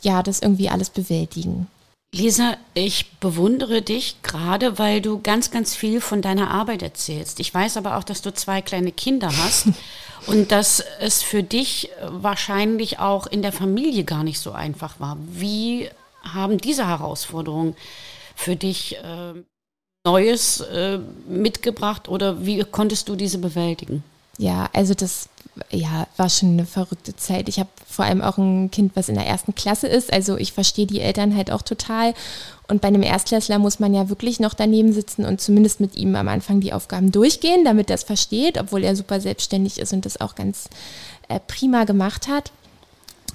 ja 0.03 0.23
das 0.23 0.41
irgendwie 0.41 0.69
alles 0.69 0.91
bewältigen. 0.91 1.69
Lisa, 2.13 2.57
ich 2.75 3.11
bewundere 3.19 3.83
dich 3.83 4.17
gerade, 4.23 4.79
weil 4.79 5.01
du 5.01 5.21
ganz, 5.21 5.51
ganz 5.51 5.75
viel 5.75 6.01
von 6.01 6.23
deiner 6.23 6.51
Arbeit 6.51 6.83
erzählst. 6.83 7.41
Ich 7.41 7.53
weiß 7.53 7.77
aber 7.77 7.97
auch, 7.97 8.05
dass 8.05 8.23
du 8.23 8.33
zwei 8.33 8.63
kleine 8.63 8.93
Kinder 8.93 9.29
hast 9.29 9.69
und 10.27 10.53
dass 10.53 10.83
es 11.01 11.23
für 11.23 11.43
dich 11.43 11.91
wahrscheinlich 12.03 12.99
auch 13.01 13.27
in 13.27 13.43
der 13.43 13.53
Familie 13.53 14.05
gar 14.05 14.25
nicht 14.25 14.39
so 14.39 14.53
einfach 14.53 14.99
war. 15.01 15.19
Wie 15.29 15.91
haben 16.23 16.59
diese 16.59 16.89
Herausforderungen 16.89 17.77
für 18.35 18.57
dich 18.57 18.97
äh, 18.97 19.35
Neues 20.07 20.61
äh, 20.61 21.01
mitgebracht 21.29 22.09
oder 22.09 22.47
wie 22.47 22.63
konntest 22.65 23.09
du 23.09 23.17
diese 23.17 23.39
bewältigen? 23.39 24.05
Ja, 24.39 24.71
also 24.73 24.95
das 24.95 25.29
ja, 25.71 26.07
war 26.17 26.29
schon 26.29 26.51
eine 26.51 26.67
verrückte 26.67 27.17
Zeit. 27.17 27.49
Ich 27.49 27.59
habe 27.59 27.71
vor 27.89 28.05
allem 28.05 28.23
auch 28.23 28.39
ein 28.39 28.71
Kind, 28.71 28.93
was 28.95 29.09
in 29.09 29.17
der 29.17 29.27
ersten 29.27 29.55
Klasse 29.55 29.89
ist. 29.89 30.13
Also 30.13 30.37
ich 30.37 30.53
verstehe 30.53 30.87
die 30.87 31.01
Eltern 31.01 31.35
halt 31.35 31.51
auch 31.51 31.63
total. 31.63 32.15
Und 32.69 32.81
bei 32.83 32.89
einem 32.89 33.03
Erstklässler 33.03 33.59
muss 33.59 33.81
man 33.81 33.95
ja 33.95 34.09
wirklich 34.09 34.39
noch 34.39 34.55
daneben 34.55 34.93
sitzen 34.93 35.25
und 35.25 35.41
zumindest 35.41 35.81
mit 35.81 35.97
ihm 35.97 36.15
am 36.15 36.29
Anfang 36.29 36.61
die 36.61 36.73
Aufgaben 36.73 37.11
durchgehen, 37.11 37.65
damit 37.65 37.91
er 37.91 37.95
es 37.95 38.05
versteht, 38.05 38.59
obwohl 38.59 38.85
er 38.85 38.97
super 38.97 39.21
selbstständig 39.21 39.79
ist 39.79 39.93
und 39.93 40.05
das 40.05 40.21
auch 40.21 40.35
ganz 40.35 40.69
äh, 41.29 41.41
prima 41.41 41.85
gemacht 41.85 42.29
hat. 42.29 42.53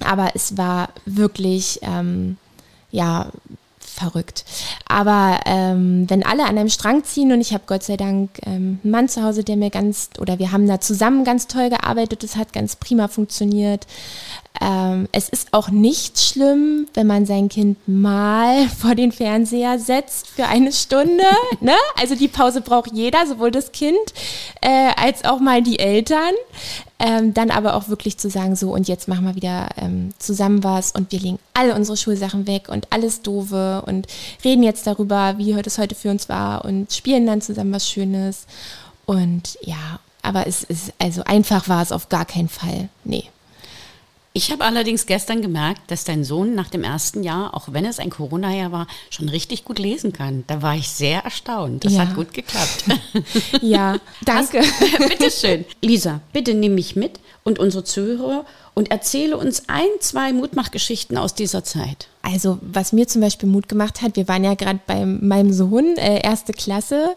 Aber 0.04 0.30
es 0.34 0.56
war 0.56 0.88
wirklich, 1.04 1.80
ähm, 1.82 2.36
ja, 2.90 3.30
verrückt. 4.02 4.44
Aber 4.86 5.40
ähm, 5.46 6.04
wenn 6.08 6.24
alle 6.24 6.44
an 6.44 6.58
einem 6.58 6.68
Strang 6.68 7.04
ziehen 7.04 7.32
und 7.32 7.40
ich 7.40 7.52
habe 7.52 7.64
Gott 7.66 7.82
sei 7.82 7.96
Dank 7.96 8.30
ähm, 8.44 8.80
einen 8.82 8.90
Mann 8.90 9.08
zu 9.08 9.22
Hause, 9.22 9.44
der 9.44 9.56
mir 9.56 9.70
ganz, 9.70 10.10
oder 10.18 10.38
wir 10.38 10.52
haben 10.52 10.66
da 10.66 10.80
zusammen 10.80 11.24
ganz 11.24 11.46
toll 11.46 11.70
gearbeitet, 11.70 12.24
es 12.24 12.36
hat 12.36 12.52
ganz 12.52 12.76
prima 12.76 13.08
funktioniert. 13.08 13.86
Ähm, 14.60 15.08
es 15.12 15.28
ist 15.28 15.48
auch 15.52 15.70
nicht 15.70 16.20
schlimm, 16.20 16.86
wenn 16.94 17.06
man 17.06 17.26
sein 17.26 17.48
Kind 17.48 17.78
mal 17.88 18.68
vor 18.78 18.94
den 18.94 19.12
Fernseher 19.12 19.78
setzt 19.78 20.28
für 20.28 20.46
eine 20.46 20.72
Stunde. 20.72 21.24
ne? 21.60 21.74
Also 22.00 22.14
die 22.14 22.28
Pause 22.28 22.60
braucht 22.60 22.92
jeder, 22.92 23.26
sowohl 23.26 23.50
das 23.50 23.72
Kind 23.72 23.96
äh, 24.60 24.90
als 24.96 25.24
auch 25.24 25.40
mal 25.40 25.62
die 25.62 25.78
Eltern. 25.78 26.32
Ähm, 26.98 27.34
dann 27.34 27.50
aber 27.50 27.74
auch 27.74 27.88
wirklich 27.88 28.16
zu 28.16 28.30
sagen, 28.30 28.54
so 28.54 28.72
und 28.72 28.86
jetzt 28.86 29.08
machen 29.08 29.24
wir 29.24 29.34
wieder 29.34 29.70
ähm, 29.76 30.14
zusammen 30.20 30.62
was 30.62 30.92
und 30.92 31.10
wir 31.10 31.18
legen 31.18 31.40
alle 31.52 31.74
unsere 31.74 31.96
Schulsachen 31.96 32.46
weg 32.46 32.68
und 32.68 32.86
alles 32.90 33.22
doofe 33.22 33.82
und 33.86 34.06
reden 34.44 34.62
jetzt 34.62 34.86
darüber, 34.86 35.36
wie 35.36 35.50
es 35.50 35.78
heute 35.78 35.96
für 35.96 36.10
uns 36.10 36.28
war 36.28 36.64
und 36.64 36.92
spielen 36.92 37.26
dann 37.26 37.40
zusammen 37.40 37.72
was 37.72 37.88
Schönes. 37.88 38.46
Und 39.04 39.58
ja, 39.62 39.98
aber 40.22 40.46
es 40.46 40.62
ist, 40.62 40.92
also 41.00 41.24
einfach 41.24 41.68
war 41.68 41.82
es 41.82 41.90
auf 41.90 42.08
gar 42.08 42.24
keinen 42.24 42.48
Fall. 42.48 42.88
Nee. 43.02 43.24
Ich 44.34 44.50
habe 44.50 44.64
allerdings 44.64 45.04
gestern 45.04 45.42
gemerkt, 45.42 45.90
dass 45.90 46.04
dein 46.04 46.24
Sohn 46.24 46.54
nach 46.54 46.68
dem 46.70 46.84
ersten 46.84 47.22
Jahr, 47.22 47.54
auch 47.54 47.68
wenn 47.72 47.84
es 47.84 47.98
ein 47.98 48.08
Corona-Jahr 48.08 48.72
war, 48.72 48.86
schon 49.10 49.28
richtig 49.28 49.64
gut 49.64 49.78
lesen 49.78 50.14
kann. 50.14 50.44
Da 50.46 50.62
war 50.62 50.74
ich 50.74 50.88
sehr 50.88 51.22
erstaunt. 51.22 51.84
Das 51.84 51.92
ja. 51.92 52.00
hat 52.00 52.14
gut 52.14 52.32
geklappt. 52.32 52.84
Ja, 53.60 53.98
danke. 54.24 54.62
bitte 55.08 55.30
schön. 55.30 55.64
Lisa, 55.80 56.20
bitte 56.32 56.54
nimm 56.54 56.74
mich 56.74 56.96
mit 56.96 57.20
und 57.44 57.58
unsere 57.58 57.84
Zuhörer 57.84 58.44
und 58.74 58.90
erzähle 58.90 59.36
uns 59.36 59.68
ein, 59.68 59.88
zwei 60.00 60.32
Mutmachgeschichten 60.32 61.18
aus 61.18 61.34
dieser 61.34 61.64
Zeit. 61.64 62.08
Also, 62.22 62.58
was 62.62 62.92
mir 62.92 63.06
zum 63.06 63.20
Beispiel 63.20 63.48
Mut 63.48 63.68
gemacht 63.68 64.02
hat, 64.02 64.16
wir 64.16 64.28
waren 64.28 64.44
ja 64.44 64.54
gerade 64.54 64.80
bei 64.86 65.04
meinem 65.04 65.52
Sohn, 65.52 65.96
äh, 65.96 66.20
erste 66.22 66.52
Klasse, 66.52 67.14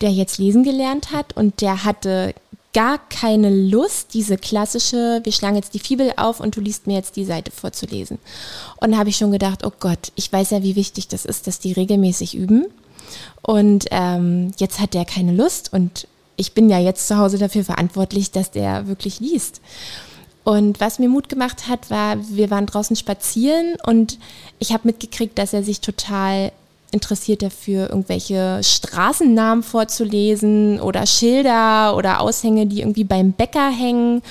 der 0.00 0.10
jetzt 0.10 0.38
lesen 0.38 0.64
gelernt 0.64 1.12
hat 1.12 1.36
und 1.36 1.60
der 1.60 1.84
hatte 1.84 2.34
gar 2.74 2.98
keine 3.08 3.50
Lust, 3.50 4.12
diese 4.12 4.36
klassische, 4.36 5.20
wir 5.22 5.32
schlagen 5.32 5.56
jetzt 5.56 5.74
die 5.74 5.78
Fibel 5.78 6.12
auf 6.16 6.40
und 6.40 6.56
du 6.56 6.60
liest 6.60 6.86
mir 6.86 6.94
jetzt 6.94 7.16
die 7.16 7.24
Seite 7.24 7.50
vorzulesen. 7.50 8.18
Und 8.80 8.92
da 8.92 8.98
habe 8.98 9.08
ich 9.08 9.16
schon 9.16 9.32
gedacht, 9.32 9.64
oh 9.64 9.72
Gott, 9.78 10.12
ich 10.16 10.30
weiß 10.30 10.50
ja, 10.50 10.62
wie 10.62 10.76
wichtig 10.76 11.08
das 11.08 11.24
ist, 11.24 11.46
dass 11.46 11.60
die 11.60 11.72
regelmäßig 11.72 12.34
üben. 12.34 12.66
Und 13.42 13.86
ähm, 13.90 14.52
jetzt 14.58 14.80
hat 14.80 14.94
der 14.94 15.04
keine 15.04 15.32
Lust 15.32 15.72
und 15.72 16.08
ich 16.36 16.52
bin 16.52 16.68
ja 16.68 16.78
jetzt 16.78 17.06
zu 17.06 17.16
Hause 17.16 17.38
dafür 17.38 17.64
verantwortlich, 17.64 18.32
dass 18.32 18.50
der 18.50 18.88
wirklich 18.88 19.20
liest. 19.20 19.60
Und 20.42 20.80
was 20.80 20.98
mir 20.98 21.08
Mut 21.08 21.28
gemacht 21.28 21.68
hat, 21.68 21.90
war, 21.90 22.16
wir 22.28 22.50
waren 22.50 22.66
draußen 22.66 22.96
spazieren 22.96 23.76
und 23.86 24.18
ich 24.58 24.72
habe 24.72 24.88
mitgekriegt, 24.88 25.38
dass 25.38 25.52
er 25.52 25.62
sich 25.62 25.80
total 25.80 26.52
interessiert 26.94 27.42
dafür, 27.42 27.90
irgendwelche 27.90 28.60
Straßennamen 28.62 29.62
vorzulesen 29.62 30.80
oder 30.80 31.06
Schilder 31.06 31.96
oder 31.96 32.20
Aushänge, 32.20 32.66
die 32.66 32.80
irgendwie 32.80 33.04
beim 33.04 33.32
Bäcker 33.32 33.68
hängen. 33.70 34.22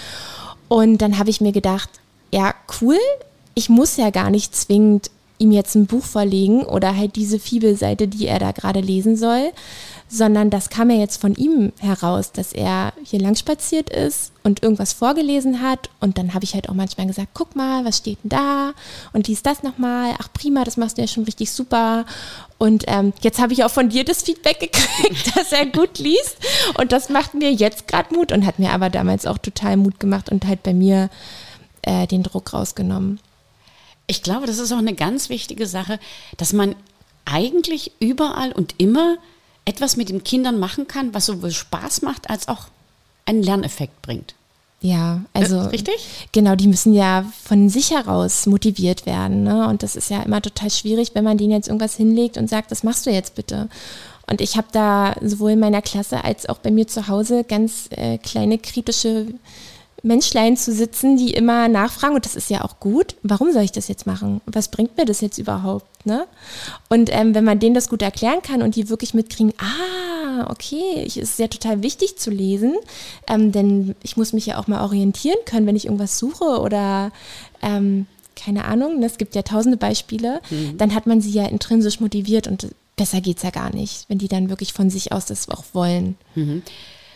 Und 0.70 1.00
dann 1.00 1.20
habe 1.20 1.30
ich 1.30 1.42
mir 1.42 1.52
gedacht, 1.52 1.90
ja, 2.32 2.56
cool, 2.82 2.98
ich 3.54 3.70
muss 3.70 3.98
ja 3.98 4.10
gar 4.10 4.32
nicht 4.32 4.56
zwingend 4.56 5.12
ihm 5.44 5.52
jetzt 5.52 5.76
ein 5.76 5.86
Buch 5.86 6.04
vorlegen 6.04 6.64
oder 6.64 6.96
halt 6.96 7.16
diese 7.16 7.40
Fibelseite, 7.40 8.08
die 8.08 8.28
er 8.28 8.40
da 8.40 8.52
gerade 8.52 8.80
lesen 8.80 9.16
soll, 9.18 9.52
sondern 10.08 10.50
das 10.50 10.70
kam 10.70 10.90
ja 10.90 10.98
jetzt 10.98 11.20
von 11.20 11.36
ihm 11.36 11.74
heraus, 11.80 12.32
dass 12.32 12.54
er 12.54 12.94
hier 13.04 13.20
lang 13.20 13.36
spaziert 13.36 13.90
ist 13.90 14.32
und 14.44 14.64
irgendwas 14.64 14.94
vorgelesen 14.94 15.62
hat. 15.62 15.90
Und 16.00 16.18
dann 16.18 16.34
habe 16.34 16.46
ich 16.46 16.54
halt 16.54 16.70
auch 16.70 16.74
manchmal 16.74 17.08
gesagt, 17.08 17.30
guck 17.34 17.56
mal, 17.56 17.84
was 17.84 17.98
steht 17.98 18.20
denn 18.24 18.30
da? 18.30 18.74
Und 19.12 19.28
lies 19.28 19.44
das 19.44 19.64
nochmal, 19.64 20.14
ach 20.20 20.30
prima, 20.34 20.64
das 20.64 20.78
machst 20.78 20.98
du 20.98 21.02
ja 21.02 21.08
schon 21.08 21.24
richtig 21.24 21.52
super. 21.52 22.06
Und 22.58 22.86
ähm, 22.88 23.12
jetzt 23.22 23.42
habe 23.42 23.54
ich 23.54 23.64
auch 23.64 23.72
von 23.72 23.90
dir 23.90 24.06
das 24.06 24.24
Feedback 24.24 24.60
gekriegt, 24.72 25.36
dass 25.36 25.52
er 25.52 25.66
gut 25.66 26.00
liest. 26.00 26.38
Und 26.80 26.92
das 26.92 27.10
macht 27.10 27.34
mir 27.34 27.52
jetzt 27.52 27.88
gerade 27.88 28.14
Mut 28.14 28.32
und 28.32 28.46
hat 28.46 28.60
mir 28.60 28.72
aber 28.72 28.90
damals 28.90 29.26
auch 29.26 29.38
total 29.38 29.78
Mut 29.78 30.00
gemacht 30.00 30.32
und 30.32 30.46
halt 30.46 30.64
bei 30.64 30.74
mir 30.74 31.10
äh, 31.82 32.08
den 32.08 32.24
Druck 32.24 32.54
rausgenommen. 32.54 33.20
Ich 34.08 34.24
glaube, 34.24 34.48
das 34.48 34.60
ist 34.60 34.72
auch 34.72 34.78
eine 34.78 34.96
ganz 34.96 35.30
wichtige 35.30 35.66
Sache, 35.66 36.00
dass 36.38 36.54
man 36.54 36.76
eigentlich 37.26 37.92
überall 38.00 38.52
und 38.52 38.76
immer 38.78 39.18
etwas 39.66 39.96
mit 39.96 40.10
den 40.10 40.24
Kindern 40.24 40.60
machen 40.60 40.88
kann, 40.88 41.14
was 41.14 41.26
sowohl 41.26 41.52
Spaß 41.52 42.02
macht 42.02 42.30
als 42.30 42.48
auch 42.48 42.68
einen 43.26 43.44
Lerneffekt 43.44 44.02
bringt. 44.02 44.36
Ja, 44.82 45.22
also 45.32 45.56
äh, 45.56 45.68
richtig? 45.68 45.96
Genau, 46.34 46.56
die 46.56 46.68
müssen 46.68 46.94
ja 46.94 47.26
von 47.42 47.70
sich 47.70 47.92
heraus 47.92 48.46
motiviert 48.48 49.06
werden. 49.06 49.44
Ne? 49.44 49.70
Und 49.70 49.82
das 49.82 49.96
ist 49.96 50.10
ja 50.10 50.22
immer 50.24 50.42
total 50.42 50.70
schwierig, 50.70 51.12
wenn 51.14 51.24
man 51.24 51.38
denen 51.38 51.52
jetzt 51.52 51.70
irgendwas 51.70 51.96
hinlegt 51.96 52.38
und 52.38 52.50
sagt, 52.50 52.70
das 52.70 52.84
machst 52.84 53.06
du 53.06 53.10
jetzt 53.10 53.36
bitte. 53.36 53.70
Und 54.30 54.42
ich 54.42 54.58
habe 54.58 54.68
da 54.74 55.16
sowohl 55.22 55.52
in 55.52 55.60
meiner 55.60 55.82
Klasse 55.82 56.26
als 56.26 56.50
auch 56.50 56.58
bei 56.58 56.70
mir 56.70 56.86
zu 56.86 57.08
Hause 57.08 57.46
ganz 57.46 57.88
äh, 57.92 58.18
kleine 58.18 58.58
kritische 58.58 59.28
Menschlein 60.04 60.58
zu 60.58 60.74
sitzen, 60.74 61.16
die 61.16 61.34
immer 61.34 61.70
nachfragen, 61.70 62.16
und 62.16 62.26
das 62.26 62.36
ist 62.36 62.50
ja 62.50 62.64
auch 62.64 62.80
gut, 62.80 63.16
warum 63.24 63.54
soll 63.54 63.64
ich 63.64 63.72
das 63.72 63.88
jetzt 63.88 64.06
machen? 64.06 64.42
Was 64.46 64.68
bringt 64.68 64.98
mir 64.98 65.06
das 65.06 65.22
jetzt 65.22 65.38
überhaupt? 65.38 66.06
Ne? 66.06 66.28
Und 66.90 67.10
ähm, 67.14 67.34
wenn 67.34 67.46
man 67.46 67.60
denen 67.60 67.74
das 67.74 67.88
gut 67.88 68.02
erklären 68.02 68.42
kann 68.42 68.62
und 68.62 68.76
die 68.76 68.90
wirklich 68.90 69.14
mitkriegen, 69.14 69.54
ah, 69.58 70.52
okay, 70.52 71.06
es 71.06 71.16
ist 71.16 71.40
ja 71.40 71.48
total 71.48 71.82
wichtig 71.84 72.18
zu 72.18 72.30
lesen, 72.30 72.76
ähm, 73.28 73.54
denn 73.54 73.96
ich 74.04 74.18
muss 74.18 74.34
mich 74.34 74.46
ja 74.46 74.60
auch 74.60 74.68
mal 74.68 74.84
orientieren 74.84 75.38
können, 75.46 75.66
wenn 75.66 75.78
ich 75.78 75.86
irgendwas 75.86 76.20
suche 76.20 76.60
oder 76.60 77.12
ähm, 77.62 78.06
keine 78.36 78.66
Ahnung, 78.66 79.00
ne? 79.00 79.06
es 79.06 79.18
gibt 79.18 79.36
ja 79.36 79.44
tausende 79.44 79.78
Beispiele, 79.78 80.42
mhm. 80.50 80.78
dann 80.78 80.94
hat 80.94 81.08
man 81.08 81.22
sie 81.22 81.32
ja 81.32 81.46
intrinsisch 81.46 82.02
motiviert 82.02 82.48
und 82.48 82.68
besser 82.98 83.22
geht 83.22 83.38
es 83.38 83.44
ja 83.44 83.52
gar 83.52 83.74
nicht, 83.74 84.06
wenn 84.10 84.18
die 84.18 84.28
dann 84.28 84.50
wirklich 84.50 84.74
von 84.74 84.90
sich 84.90 85.12
aus 85.14 85.26
das 85.26 85.50
auch 85.50 85.64
wollen. 85.74 86.18
Mhm. 86.36 86.62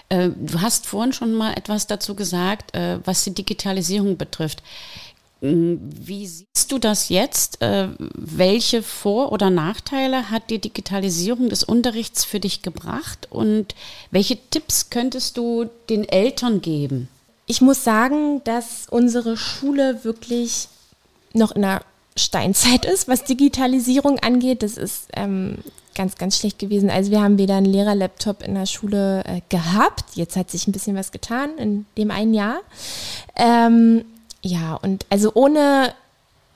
Äh, 0.09 0.29
du 0.29 0.61
hast 0.61 0.85
vorhin 0.85 1.13
schon 1.13 1.33
mal 1.33 1.53
etwas 1.53 1.87
dazu 1.87 2.15
gesagt, 2.15 2.75
äh, 2.75 2.99
was 3.05 3.23
die 3.23 3.33
Digitalisierung 3.33 4.17
betrifft. 4.17 4.63
Hm, 5.41 5.79
wie 5.81 6.25
siehst 6.25 6.71
du 6.71 6.79
das 6.79 7.09
jetzt? 7.09 7.61
Äh, 7.61 7.89
welche 7.99 8.81
Vor- 8.81 9.31
oder 9.31 9.49
Nachteile 9.49 10.31
hat 10.31 10.49
die 10.49 10.59
Digitalisierung 10.59 11.49
des 11.49 11.63
Unterrichts 11.63 12.25
für 12.25 12.39
dich 12.39 12.63
gebracht 12.63 13.27
und 13.29 13.75
welche 14.09 14.37
Tipps 14.49 14.89
könntest 14.89 15.37
du 15.37 15.69
den 15.89 16.07
Eltern 16.07 16.61
geben? 16.61 17.07
Ich 17.45 17.61
muss 17.61 17.83
sagen, 17.83 18.41
dass 18.45 18.87
unsere 18.89 19.37
Schule 19.37 20.03
wirklich 20.03 20.67
noch 21.33 21.51
in 21.51 21.61
der 21.61 21.81
Steinzeit 22.17 22.85
ist, 22.91 23.07
was 23.07 23.23
Digitalisierung 23.23 24.19
angeht. 24.19 24.63
Das 24.63 24.77
ist 24.77 25.07
ähm, 25.13 25.59
ganz, 25.97 26.15
ganz 26.15 26.37
schlecht 26.37 26.59
gewesen. 26.59 26.89
Also 26.89 27.11
wir 27.11 27.21
haben 27.21 27.37
weder 27.37 27.55
einen 27.55 27.65
Lehrerlaptop 27.65 28.43
in 28.43 28.55
der 28.55 28.67
Schule 28.67 29.25
äh, 29.25 29.41
gehabt. 29.49 30.15
Jetzt 30.15 30.37
hat 30.37 30.49
sich 30.49 30.67
ein 30.67 30.71
bisschen 30.71 30.95
was 30.95 31.11
getan 31.11 31.57
in 31.57 31.85
dem 31.97 32.11
einen 32.11 32.33
Jahr. 32.33 32.59
Ähm, 33.35 34.05
ja, 34.41 34.75
und 34.75 35.05
also 35.09 35.31
ohne 35.33 35.93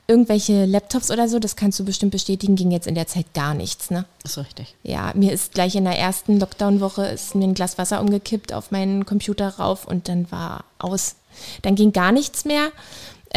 irgendwelche 0.08 0.66
Laptops 0.66 1.10
oder 1.10 1.28
so, 1.28 1.40
das 1.40 1.56
kannst 1.56 1.80
du 1.80 1.86
bestimmt 1.86 2.12
bestätigen, 2.12 2.56
ging 2.56 2.72
jetzt 2.72 2.88
in 2.88 2.96
der 2.96 3.08
Zeit 3.08 3.34
gar 3.34 3.54
nichts, 3.54 3.92
ne? 3.92 4.06
Das 4.22 4.34
ist 4.34 4.38
richtig. 4.38 4.76
Ja, 4.84 5.12
mir 5.16 5.32
ist 5.32 5.54
gleich 5.54 5.76
in 5.76 5.86
der 5.86 5.98
ersten 5.98 6.40
Lockdown-Woche 6.40 7.06
ist 7.06 7.34
mir 7.34 7.46
ein 7.46 7.54
Glas 7.54 7.78
Wasser 7.78 8.02
umgekippt 8.02 8.54
auf 8.54 8.72
meinen 8.72 9.06
Computer 9.06 9.48
rauf 9.58 9.88
und 9.88 10.08
dann 10.08 10.30
war 10.32 10.66
aus. 10.80 11.16
Dann 11.62 11.76
ging 11.76 11.94
gar 11.94 12.12
nichts 12.12 12.44
mehr 12.44 12.72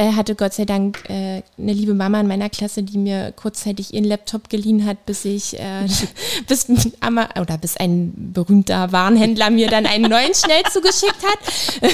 hatte 0.02 0.34
Gott 0.34 0.54
sei 0.54 0.64
Dank 0.64 1.08
äh, 1.08 1.42
eine 1.56 1.72
liebe 1.72 1.94
Mama 1.94 2.20
in 2.20 2.26
meiner 2.26 2.50
Klasse, 2.50 2.82
die 2.82 2.98
mir 2.98 3.32
kurzzeitig 3.32 3.94
ihren 3.94 4.04
Laptop 4.04 4.48
geliehen 4.48 4.84
hat, 4.84 5.06
bis 5.06 5.24
ich 5.24 5.58
äh, 5.58 5.86
bis 6.48 6.66
oder 6.68 7.58
bis 7.58 7.76
ein 7.76 8.32
berühmter 8.32 8.90
Warenhändler 8.90 9.50
mir 9.50 9.68
dann 9.68 9.86
einen 9.86 10.10
neuen 10.10 10.34
schnell 10.34 10.62
zugeschickt 10.72 11.22
hat. 11.22 11.92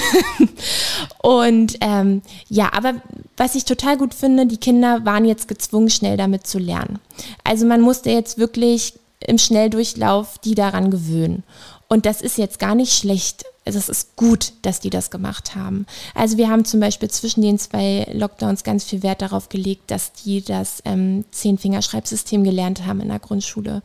Und 1.21 1.77
ähm, 1.81 2.21
ja, 2.49 2.71
aber 2.73 2.95
was 3.37 3.55
ich 3.55 3.65
total 3.65 3.97
gut 3.97 4.13
finde, 4.13 4.47
die 4.47 4.57
Kinder 4.57 5.05
waren 5.05 5.25
jetzt 5.25 5.47
gezwungen, 5.47 5.89
schnell 5.89 6.17
damit 6.17 6.47
zu 6.47 6.57
lernen. 6.57 6.99
Also 7.43 7.65
man 7.65 7.81
musste 7.81 8.09
jetzt 8.09 8.37
wirklich 8.37 8.93
im 9.19 9.37
Schnelldurchlauf 9.37 10.39
die 10.39 10.55
daran 10.55 10.89
gewöhnen. 10.89 11.43
Und 11.87 12.05
das 12.05 12.21
ist 12.21 12.37
jetzt 12.37 12.57
gar 12.57 12.73
nicht 12.73 12.93
schlecht 12.93 13.45
also 13.63 13.77
es 13.77 13.89
ist 13.89 14.15
gut, 14.15 14.53
dass 14.63 14.79
die 14.79 14.89
das 14.89 15.11
gemacht 15.11 15.55
haben. 15.55 15.85
Also 16.15 16.37
wir 16.37 16.49
haben 16.49 16.65
zum 16.65 16.79
Beispiel 16.79 17.11
zwischen 17.11 17.43
den 17.43 17.59
zwei 17.59 18.07
Lockdowns 18.11 18.63
ganz 18.63 18.83
viel 18.83 19.03
Wert 19.03 19.21
darauf 19.21 19.49
gelegt, 19.49 19.91
dass 19.91 20.13
die 20.13 20.43
das 20.43 20.81
ähm, 20.83 21.25
Zehn-Fingerschreibsystem 21.31 22.43
gelernt 22.43 22.87
haben 22.87 23.01
in 23.01 23.09
der 23.09 23.19
Grundschule. 23.19 23.83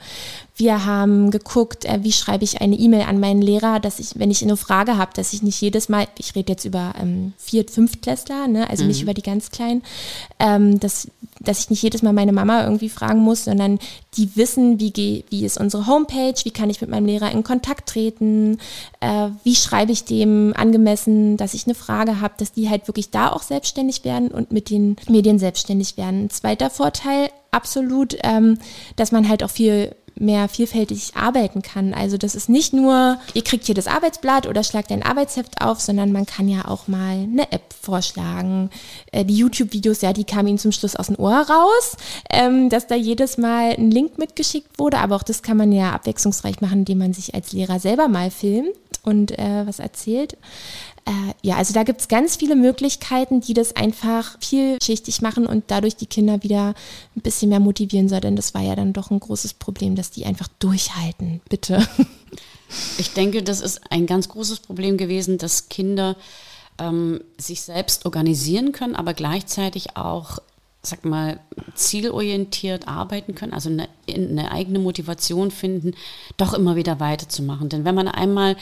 Wir 0.56 0.86
haben 0.86 1.30
geguckt, 1.30 1.84
äh, 1.84 1.98
wie 2.02 2.12
schreibe 2.12 2.44
ich 2.44 2.62
eine 2.62 2.76
E-Mail 2.76 3.02
an 3.02 3.20
meinen 3.20 3.42
Lehrer, 3.42 3.78
dass 3.78 3.98
ich, 3.98 4.18
wenn 4.18 4.30
ich 4.30 4.42
eine 4.42 4.56
Frage 4.56 4.96
habe, 4.96 5.12
dass 5.14 5.34
ich 5.34 5.42
nicht 5.42 5.60
jedes 5.60 5.90
Mal, 5.90 6.08
ich 6.16 6.34
rede 6.34 6.52
jetzt 6.52 6.64
über 6.64 6.94
ähm, 6.98 7.34
Viert-, 7.36 7.70
Fünftklässler, 7.70 8.48
ne, 8.48 8.70
also 8.70 8.84
mhm. 8.84 8.88
nicht 8.88 9.02
über 9.02 9.12
die 9.12 9.22
ganz 9.22 9.50
Kleinen, 9.50 9.82
ähm, 10.38 10.80
dass, 10.80 11.08
dass 11.40 11.60
ich 11.60 11.70
nicht 11.70 11.82
jedes 11.82 12.02
Mal 12.02 12.12
meine 12.12 12.32
Mama 12.32 12.64
irgendwie 12.64 12.88
fragen 12.88 13.20
muss, 13.20 13.44
sondern 13.44 13.78
die 14.16 14.36
wissen, 14.36 14.80
wie, 14.80 15.24
wie 15.28 15.44
ist 15.44 15.58
unsere 15.58 15.86
Homepage, 15.86 16.34
wie 16.44 16.50
kann 16.50 16.70
ich 16.70 16.80
mit 16.80 16.90
meinem 16.90 17.06
Lehrer 17.06 17.30
in 17.30 17.44
Kontakt 17.44 17.88
treten, 17.88 18.58
äh, 19.00 19.28
wie 19.44 19.54
schreibe 19.54 19.92
ich 19.92 20.04
dem 20.04 20.54
angemessen, 20.56 21.36
dass 21.36 21.54
ich 21.54 21.66
eine 21.66 21.74
Frage 21.74 22.20
habe, 22.20 22.34
dass 22.38 22.52
die 22.52 22.70
halt 22.70 22.88
wirklich 22.88 23.10
da 23.10 23.30
auch 23.30 23.42
selbstständig 23.42 24.04
werden 24.04 24.28
und 24.28 24.52
mit 24.52 24.70
den 24.70 24.96
Medien 25.08 25.38
selbstständig 25.38 25.96
werden. 25.96 26.30
Zweiter 26.30 26.70
Vorteil, 26.70 27.30
absolut, 27.50 28.16
ähm, 28.22 28.58
dass 28.96 29.12
man 29.12 29.28
halt 29.28 29.42
auch 29.42 29.50
viel 29.50 29.94
mehr 30.18 30.48
vielfältig 30.48 31.12
arbeiten 31.14 31.62
kann. 31.62 31.94
Also 31.94 32.16
das 32.16 32.34
ist 32.34 32.48
nicht 32.48 32.72
nur, 32.72 33.18
ihr 33.34 33.44
kriegt 33.44 33.66
hier 33.66 33.74
das 33.74 33.86
Arbeitsblatt 33.86 34.46
oder 34.46 34.64
schlagt 34.64 34.90
ein 34.90 35.02
Arbeitsheft 35.02 35.60
auf, 35.60 35.80
sondern 35.80 36.12
man 36.12 36.26
kann 36.26 36.48
ja 36.48 36.66
auch 36.66 36.88
mal 36.88 37.22
eine 37.22 37.52
App 37.52 37.74
vorschlagen. 37.80 38.70
Äh, 39.12 39.24
die 39.24 39.36
YouTube-Videos, 39.36 40.00
ja, 40.00 40.12
die 40.12 40.24
kamen 40.24 40.48
ihnen 40.48 40.58
zum 40.58 40.72
Schluss 40.72 40.96
aus 40.96 41.08
dem 41.08 41.18
Ohr 41.18 41.38
raus, 41.38 41.96
ähm, 42.30 42.70
dass 42.70 42.86
da 42.86 42.94
jedes 42.94 43.36
Mal 43.36 43.74
ein 43.76 43.90
Link 43.90 44.18
mitgeschickt 44.18 44.78
wurde, 44.78 44.98
aber 44.98 45.16
auch 45.16 45.22
das 45.22 45.42
kann 45.42 45.56
man 45.56 45.72
ja 45.72 45.92
abwechslungsreich 45.92 46.60
machen, 46.60 46.80
indem 46.80 46.98
man 46.98 47.12
sich 47.12 47.34
als 47.34 47.52
Lehrer 47.52 47.78
selber 47.78 48.08
mal 48.08 48.30
filmt 48.30 48.74
und 49.02 49.38
äh, 49.38 49.66
was 49.66 49.78
erzählt. 49.78 50.36
Äh, 51.06 51.34
ja, 51.42 51.56
also 51.56 51.72
da 51.72 51.84
gibt 51.84 52.00
es 52.00 52.08
ganz 52.08 52.36
viele 52.36 52.56
Möglichkeiten, 52.56 53.40
die 53.40 53.54
das 53.54 53.76
einfach 53.76 54.36
vielschichtig 54.40 55.22
machen 55.22 55.46
und 55.46 55.64
dadurch 55.68 55.94
die 55.96 56.06
Kinder 56.06 56.42
wieder 56.42 56.74
ein 57.14 57.20
bisschen 57.22 57.48
mehr 57.48 57.60
motivieren 57.60 58.08
soll, 58.08 58.20
denn 58.20 58.34
das 58.36 58.54
war 58.54 58.62
ja 58.62 58.74
dann 58.74 58.92
doch 58.92 59.10
ein 59.10 59.20
großes 59.20 59.54
Problem, 59.54 59.94
dass 59.94 60.10
die 60.10 60.26
einfach 60.26 60.48
durchhalten, 60.58 61.40
bitte. 61.48 61.86
Ich 62.98 63.12
denke, 63.12 63.44
das 63.44 63.60
ist 63.60 63.92
ein 63.92 64.06
ganz 64.06 64.28
großes 64.28 64.58
Problem 64.58 64.96
gewesen, 64.96 65.38
dass 65.38 65.68
Kinder 65.68 66.16
ähm, 66.78 67.20
sich 67.38 67.60
selbst 67.60 68.04
organisieren 68.04 68.72
können, 68.72 68.96
aber 68.96 69.14
gleichzeitig 69.14 69.96
auch, 69.96 70.40
sag 70.82 71.04
mal, 71.04 71.38
zielorientiert 71.76 72.88
arbeiten 72.88 73.36
können, 73.36 73.52
also 73.52 73.70
eine, 73.70 73.88
eine 74.12 74.50
eigene 74.50 74.80
Motivation 74.80 75.52
finden, 75.52 75.94
doch 76.38 76.54
immer 76.54 76.74
wieder 76.74 76.98
weiterzumachen. 76.98 77.68
Denn 77.68 77.84
wenn 77.84 77.94
man 77.94 78.08
einmal 78.08 78.56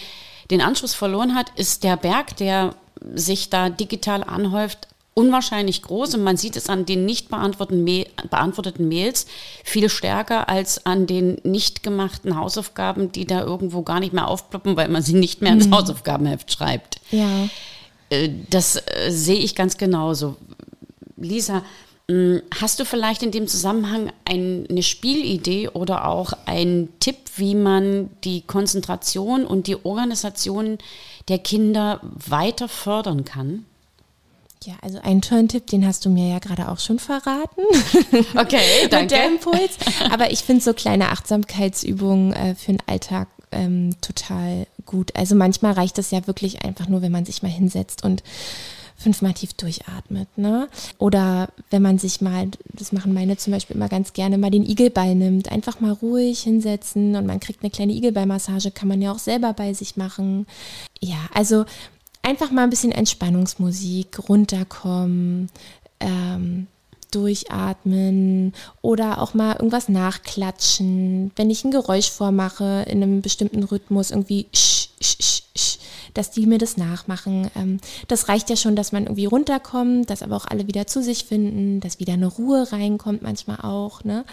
den 0.51 0.61
Anschluss 0.61 0.95
verloren 0.95 1.35
hat, 1.35 1.51
ist 1.57 1.85
der 1.85 1.97
Berg, 1.97 2.37
der 2.37 2.75
sich 3.15 3.51
da 3.51 3.69
digital 3.71 4.25
anhäuft, 4.25 4.89
unwahrscheinlich 5.15 5.83
groß 5.83 6.15
und 6.15 6.25
man 6.25 6.37
sieht 6.37 6.57
es 6.57 6.69
an 6.69 6.87
den 6.87 7.05
nicht 7.05 7.29
beantworteten 7.29 8.89
Mails 8.89 9.27
viel 9.63 9.89
stärker 9.89 10.49
als 10.49 10.87
an 10.87 11.07
den 11.07 11.39
nicht 11.45 11.83
gemachten 11.85 12.37
Hausaufgaben, 12.37 13.13
die 13.13 13.25
da 13.25 13.43
irgendwo 13.43 13.83
gar 13.83 14.01
nicht 14.01 14.13
mehr 14.13 14.27
aufploppen, 14.27 14.77
weil 14.77 14.89
man 14.89 15.03
sie 15.03 15.15
nicht 15.15 15.41
mehr 15.41 15.53
ins 15.53 15.69
mhm. 15.69 15.77
Hausaufgabenheft 15.77 16.51
schreibt. 16.53 17.01
Ja. 17.13 17.49
Äh, 18.11 18.31
das 18.51 18.77
äh, 18.77 19.11
sehe 19.11 19.39
ich 19.39 19.55
ganz 19.55 19.77
genauso. 19.77 20.37
Lisa, 21.17 21.63
hast 22.09 22.81
du 22.81 22.85
vielleicht 22.85 23.23
in 23.23 23.31
dem 23.31 23.49
Zusammenhang 23.49 24.13
eine 24.27 24.83
Spielidee 24.83 25.69
oder 25.69 26.07
auch 26.07 26.35
einen 26.45 26.93
Tipp, 27.01 27.17
wie 27.37 27.55
man 27.55 28.11
die 28.25 28.43
Konzentration 28.43 29.47
und 29.47 29.67
die 29.67 29.85
Organisation 29.85 30.79
der 31.29 31.39
Kinder 31.39 32.01
weiter 32.03 32.69
fördern 32.69 33.25
kann? 33.25 33.65
Ja, 34.65 34.75
also 34.83 34.99
einen 35.01 35.23
tollen 35.23 35.49
Tipp, 35.49 35.67
den 35.67 35.87
hast 35.87 36.05
du 36.05 36.11
mir 36.11 36.29
ja 36.29 36.39
gerade 36.39 36.69
auch 36.69 36.79
schon 36.79 36.99
verraten. 36.99 37.63
Okay, 38.37 38.59
danke. 38.91 39.03
Mit 39.03 39.11
der 39.11 39.27
Impuls. 39.27 39.79
Aber 40.11 40.31
ich 40.31 40.41
finde 40.41 40.63
so 40.63 40.73
kleine 40.73 41.11
Achtsamkeitsübungen 41.11 42.33
äh, 42.33 42.55
für 42.55 42.73
den 42.73 42.83
Alltag 42.87 43.29
ähm, 43.53 43.95
total 44.01 44.67
gut. 44.87 45.15
Also 45.17 45.35
manchmal 45.35 45.73
reicht 45.73 45.99
es 45.99 46.11
ja 46.11 46.27
wirklich 46.27 46.65
einfach 46.65 46.89
nur, 46.89 47.03
wenn 47.03 47.13
man 47.13 47.25
sich 47.25 47.43
mal 47.43 47.51
hinsetzt 47.51 48.05
und 48.05 48.23
fünfmal 48.97 49.35
tief 49.35 49.53
durchatmet. 49.55 50.29
Ne? 50.37 50.69
Oder 50.99 51.49
wenn 51.71 51.83
man 51.83 51.99
sich 51.99 52.21
mal, 52.21 52.49
das 52.73 52.93
machen 52.93 53.13
meine 53.13 53.37
zum 53.37 53.53
Beispiel 53.53 53.77
immer 53.77 53.89
ganz 53.89 54.13
gerne, 54.13 54.39
mal 54.39 54.51
den 54.51 54.65
Igelball 54.65 55.15
nimmt, 55.15 55.51
einfach 55.51 55.81
mal 55.81 55.93
ruhig 55.93 56.41
hinsetzen 56.41 57.17
und 57.17 57.27
man 57.27 57.41
kriegt 57.41 57.63
eine 57.63 57.71
kleine 57.71 57.93
Igelballmassage, 57.93 58.71
kann 58.71 58.89
man 58.89 59.03
ja 59.03 59.13
auch 59.13 59.19
selber 59.19 59.53
bei 59.53 59.73
sich 59.75 59.97
machen. 59.97 60.47
Ja, 61.01 61.19
also 61.33 61.65
einfach 62.23 62.51
mal 62.51 62.63
ein 62.63 62.71
bisschen 62.71 62.93
Entspannungsmusik, 62.93 64.29
runterkommen, 64.29 65.51
ähm, 66.01 66.67
durchatmen 67.11 68.53
oder 68.83 69.21
auch 69.21 69.35
mal 69.35 69.55
irgendwas 69.55 69.89
nachklatschen. 69.89 71.31
Wenn 71.37 71.51
ich 71.51 71.65
ein 71.65 71.71
Geräusch 71.71 72.11
vormache 72.11 72.85
in 72.89 73.03
einem 73.03 73.23
bestimmten 73.23 73.63
Rhythmus, 73.63 74.11
irgendwie 74.11 74.47
sch, 74.53 74.89
sch, 75.01 75.17
sch, 75.23 75.43
dass 76.15 76.31
die 76.31 76.47
mir 76.47 76.59
das 76.59 76.77
nachmachen. 76.77 77.51
Ähm, 77.57 77.81
das 78.09 78.29
reicht 78.29 78.49
ja 78.49 78.57
schon, 78.57 78.77
dass 78.77 78.93
man 78.93 79.05
irgendwie 79.05 79.27
runterkommt, 79.27 80.09
dass 80.09 80.23
aber 80.23 80.37
auch 80.37 80.47
alle 80.47 80.67
wieder 80.67 80.87
zu 80.87 81.03
sich 81.03 81.25
finden, 81.25 81.81
dass 81.81 81.99
wieder 81.99 82.15
eine 82.15 82.27
Ruhe 82.27 82.73
reinkommt 82.73 83.23
manchmal 83.23 83.59
auch. 83.61 84.05
Ne? 84.05 84.25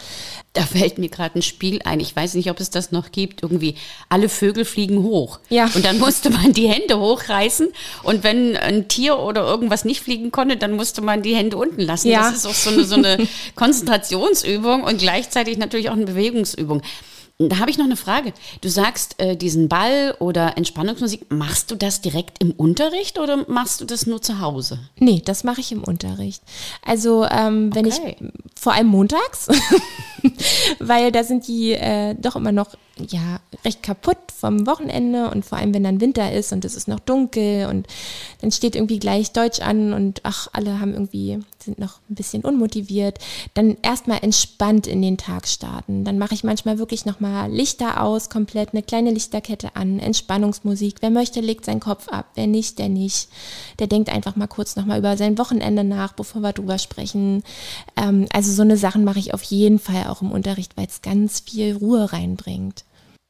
Da 0.53 0.61
fällt 0.61 0.97
mir 0.97 1.09
gerade 1.09 1.39
ein 1.39 1.41
Spiel 1.41 1.81
ein. 1.83 1.99
Ich 1.99 2.15
weiß 2.15 2.35
nicht, 2.35 2.49
ob 2.49 2.59
es 2.59 2.69
das 2.69 2.91
noch 2.91 3.11
gibt. 3.11 3.43
Irgendwie 3.43 3.75
alle 4.09 4.29
Vögel 4.29 4.63
fliegen 4.63 5.03
hoch. 5.03 5.39
Ja. 5.49 5.69
Und 5.73 5.83
dann 5.83 5.99
musste 5.99 6.29
man 6.29 6.53
die 6.53 6.67
Hände 6.67 6.99
hochreißen. 6.99 7.69
Und 8.03 8.23
wenn 8.23 8.55
ein 8.55 8.87
Tier 8.87 9.19
oder 9.19 9.41
irgendwas 9.41 9.83
nicht 9.83 10.01
fliegen 10.01 10.31
konnte, 10.31 10.57
dann 10.57 10.73
musste 10.73 11.01
man 11.01 11.23
die 11.23 11.35
Hände 11.35 11.57
unten 11.57 11.81
lassen. 11.81 12.09
Ja. 12.09 12.29
Das 12.29 12.37
ist 12.37 12.45
auch 12.45 12.53
so 12.53 12.69
eine, 12.69 12.85
so 12.85 12.95
eine 12.95 13.17
Konzentrationsübung 13.55 14.83
und 14.83 14.99
gleichzeitig 14.99 15.57
natürlich 15.57 15.89
auch 15.89 15.95
eine 15.95 16.05
Bewegungsübung. 16.05 16.81
Da 17.49 17.59
habe 17.59 17.71
ich 17.71 17.77
noch 17.77 17.85
eine 17.85 17.95
Frage. 17.95 18.33
Du 18.61 18.69
sagst, 18.69 19.15
äh, 19.19 19.35
diesen 19.35 19.69
Ball 19.69 20.15
oder 20.19 20.57
Entspannungsmusik, 20.57 21.31
machst 21.31 21.71
du 21.71 21.75
das 21.75 22.01
direkt 22.01 22.41
im 22.41 22.51
Unterricht 22.51 23.19
oder 23.19 23.45
machst 23.49 23.81
du 23.81 23.85
das 23.85 24.05
nur 24.05 24.21
zu 24.21 24.39
Hause? 24.39 24.79
Nee, 24.97 25.21
das 25.23 25.43
mache 25.43 25.61
ich 25.61 25.71
im 25.71 25.83
Unterricht. 25.83 26.43
Also 26.85 27.25
ähm, 27.25 27.73
wenn 27.73 27.87
okay. 27.87 28.17
ich, 28.19 28.27
vor 28.59 28.73
allem 28.73 28.87
montags, 28.87 29.47
weil 30.79 31.11
da 31.11 31.23
sind 31.23 31.47
die 31.47 31.73
äh, 31.73 32.15
doch 32.15 32.35
immer 32.35 32.51
noch 32.51 32.75
ja 32.97 33.39
recht 33.65 33.81
kaputt 33.81 34.17
vom 34.37 34.67
Wochenende 34.67 35.29
und 35.29 35.45
vor 35.45 35.57
allem 35.57 35.73
wenn 35.73 35.83
dann 35.83 36.01
Winter 36.01 36.31
ist 36.31 36.51
und 36.53 36.65
es 36.65 36.75
ist 36.75 36.87
noch 36.87 36.99
dunkel 36.99 37.67
und 37.67 37.87
dann 38.41 38.51
steht 38.51 38.75
irgendwie 38.75 38.99
gleich 38.99 39.31
Deutsch 39.31 39.61
an 39.61 39.93
und 39.93 40.21
ach 40.23 40.47
alle 40.53 40.79
haben 40.79 40.93
irgendwie 40.93 41.39
sind 41.63 41.79
noch 41.79 41.99
ein 42.09 42.15
bisschen 42.15 42.43
unmotiviert, 42.43 43.19
dann 43.53 43.77
erstmal 43.81 44.19
entspannt 44.23 44.87
in 44.87 45.01
den 45.01 45.17
Tag 45.17 45.47
starten. 45.47 46.03
Dann 46.03 46.17
mache 46.17 46.33
ich 46.33 46.43
manchmal 46.43 46.79
wirklich 46.79 47.05
noch 47.05 47.19
mal 47.19 47.51
Lichter 47.51 48.01
aus, 48.03 48.29
komplett 48.29 48.73
eine 48.73 48.83
kleine 48.83 49.11
Lichterkette 49.11 49.75
an, 49.75 49.99
Entspannungsmusik. 49.99 50.95
Wer 51.01 51.09
möchte, 51.09 51.41
legt 51.41 51.65
seinen 51.65 51.79
Kopf 51.79 52.07
ab, 52.07 52.27
wer 52.35 52.47
nicht, 52.47 52.79
der 52.79 52.89
nicht. 52.89 53.29
Der 53.79 53.87
denkt 53.87 54.09
einfach 54.09 54.35
mal 54.35 54.47
kurz 54.47 54.75
noch 54.75 54.85
mal 54.85 54.99
über 54.99 55.17
sein 55.17 55.37
Wochenende 55.37 55.83
nach, 55.83 56.13
bevor 56.13 56.41
wir 56.41 56.53
drüber 56.53 56.77
sprechen. 56.77 57.43
Ähm, 57.95 58.27
also 58.33 58.51
so 58.51 58.61
eine 58.61 58.77
Sachen 58.77 59.03
mache 59.03 59.19
ich 59.19 59.33
auf 59.33 59.43
jeden 59.43 59.79
Fall 59.79 60.07
auch 60.07 60.21
im 60.21 60.31
Unterricht, 60.31 60.77
weil 60.77 60.87
es 60.87 61.01
ganz 61.01 61.41
viel 61.41 61.75
Ruhe 61.75 62.11
reinbringt. 62.11 62.83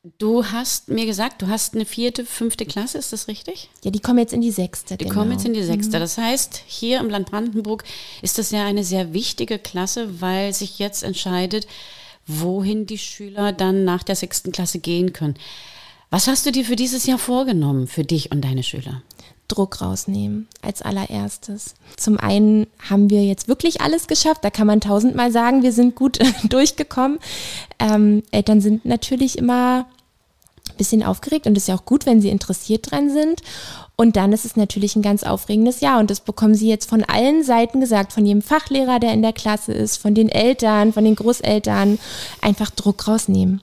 Du 0.04 0.44
hast 0.46 0.90
mir 0.90 1.06
gesagt, 1.06 1.44
du 1.44 1.48
hast 1.48 1.76
eine 1.76 1.86
vierte, 1.86 2.26
fünfte 2.26 2.66
Klasse, 2.66 2.98
ist 2.98 3.14
das 3.14 3.28
richtig? 3.28 3.70
Ja, 3.84 3.92
die 3.92 4.00
kommen 4.00 4.18
jetzt 4.18 4.34
in 4.34 4.42
die 4.42 4.50
sechste. 4.50 4.98
Die 4.98 5.06
genau. 5.06 5.16
kommen 5.16 5.32
jetzt 5.32 5.46
in 5.46 5.54
die 5.54 5.62
sechste. 5.62 5.98
Mhm. 5.98 6.02
Das 6.02 6.18
heißt, 6.18 6.64
hier 6.66 7.00
im 7.00 7.10
Land 7.10 7.30
Brandenburg 7.30 7.84
ist 8.24 8.40
das 8.40 8.50
ja 8.50 8.66
eine 8.66 8.84
sehr 8.84 9.14
wichtige 9.14 9.60
Klasse, 9.60 10.20
weil 10.20 10.54
sich 10.54 10.80
jetzt 10.80 11.04
entscheidet, 11.04 11.68
wohin 12.26 12.88
die 12.88 12.98
Schüler 12.98 13.54
dann 13.54 13.84
nach 13.84 14.02
der 14.02 14.16
sechsten 14.16 14.52
Klasse 14.52 14.80
gehen 14.80 15.14
können. 15.14 15.36
Was 16.10 16.28
hast 16.28 16.48
du 16.48 16.52
dir 16.52 16.66
für 16.66 16.76
dieses 16.76 17.06
Jahr 17.06 17.20
vorgenommen, 17.20 17.86
für 17.86 18.04
dich 18.04 18.32
und 18.32 18.42
deine 18.42 18.64
Schüler? 18.64 19.04
Druck 19.52 19.82
rausnehmen 19.82 20.48
als 20.62 20.82
allererstes. 20.82 21.76
Zum 21.98 22.18
einen 22.18 22.68
haben 22.90 23.10
wir 23.10 23.24
jetzt 23.24 23.48
wirklich 23.48 23.82
alles 23.82 24.08
geschafft. 24.08 24.44
Da 24.44 24.50
kann 24.50 24.68
man 24.68 24.82
tausendmal 24.82 25.32
sagen, 25.32 25.64
wir 25.64 25.74
sind 25.74 25.96
gut 25.96 26.20
durchgekommen. 26.50 27.20
Ähm, 27.80 28.24
Eltern 28.32 28.62
sind 28.62 28.86
natürlich 28.86 29.38
immer 29.38 29.86
ein 30.70 30.78
bisschen 30.78 31.04
aufgeregt 31.04 31.48
und 31.48 31.58
es 31.58 31.64
ist 31.64 31.68
ja 31.68 31.76
auch 31.76 31.86
gut, 31.86 32.06
wenn 32.06 32.22
sie 32.22 32.30
interessiert 32.30 32.92
dran 32.92 33.10
sind. 33.10 33.42
Und 33.98 34.16
dann 34.16 34.34
ist 34.34 34.46
es 34.46 34.56
natürlich 34.56 34.96
ein 34.96 35.02
ganz 35.02 35.24
aufregendes 35.24 35.82
Jahr 35.82 36.00
und 36.00 36.10
das 36.10 36.22
bekommen 36.22 36.56
sie 36.56 36.70
jetzt 36.70 36.90
von 36.90 37.04
allen 37.04 37.44
Seiten 37.44 37.80
gesagt, 37.82 38.14
von 38.14 38.26
jedem 38.26 38.42
Fachlehrer, 38.42 39.00
der 39.00 39.14
in 39.14 39.22
der 39.22 39.34
Klasse 39.34 39.74
ist, 39.74 39.98
von 39.98 40.16
den 40.16 40.30
Eltern, 40.30 40.94
von 40.94 41.04
den 41.04 41.16
Großeltern, 41.16 42.00
einfach 42.42 42.72
Druck 42.72 43.08
rausnehmen. 43.08 43.62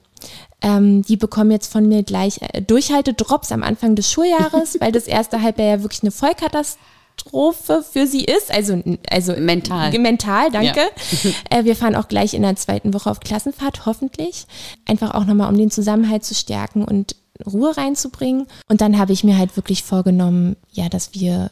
Ähm, 0.61 1.03
die 1.03 1.15
bekommen 1.15 1.51
jetzt 1.51 1.71
von 1.71 1.87
mir 1.87 2.03
gleich 2.03 2.39
äh, 2.41 2.61
Durchhaltedrops 2.61 3.51
am 3.51 3.63
Anfang 3.63 3.95
des 3.95 4.11
Schuljahres, 4.11 4.77
weil 4.79 4.91
das 4.91 5.07
erste 5.07 5.41
Halbjahr 5.41 5.67
ja 5.67 5.81
wirklich 5.81 6.03
eine 6.03 6.11
Vollkatastrophe 6.11 7.83
für 7.89 8.07
sie 8.07 8.25
ist. 8.25 8.51
Also, 8.51 8.81
also 9.09 9.33
mental. 9.37 9.97
Mental, 9.97 10.51
danke. 10.51 10.81
Ja. 11.23 11.31
äh, 11.59 11.63
wir 11.63 11.75
fahren 11.75 11.95
auch 11.95 12.07
gleich 12.07 12.33
in 12.33 12.41
der 12.41 12.55
zweiten 12.57 12.93
Woche 12.93 13.09
auf 13.09 13.21
Klassenfahrt, 13.21 13.85
hoffentlich. 13.85 14.47
Einfach 14.85 15.13
auch 15.13 15.25
nochmal, 15.25 15.49
um 15.49 15.57
den 15.57 15.71
Zusammenhalt 15.71 16.25
zu 16.25 16.35
stärken 16.35 16.83
und 16.83 17.15
Ruhe 17.45 17.75
reinzubringen. 17.77 18.47
Und 18.67 18.81
dann 18.81 18.97
habe 18.97 19.13
ich 19.13 19.23
mir 19.23 19.37
halt 19.37 19.55
wirklich 19.55 19.83
vorgenommen, 19.83 20.57
ja, 20.71 20.89
dass 20.89 21.13
wir 21.13 21.51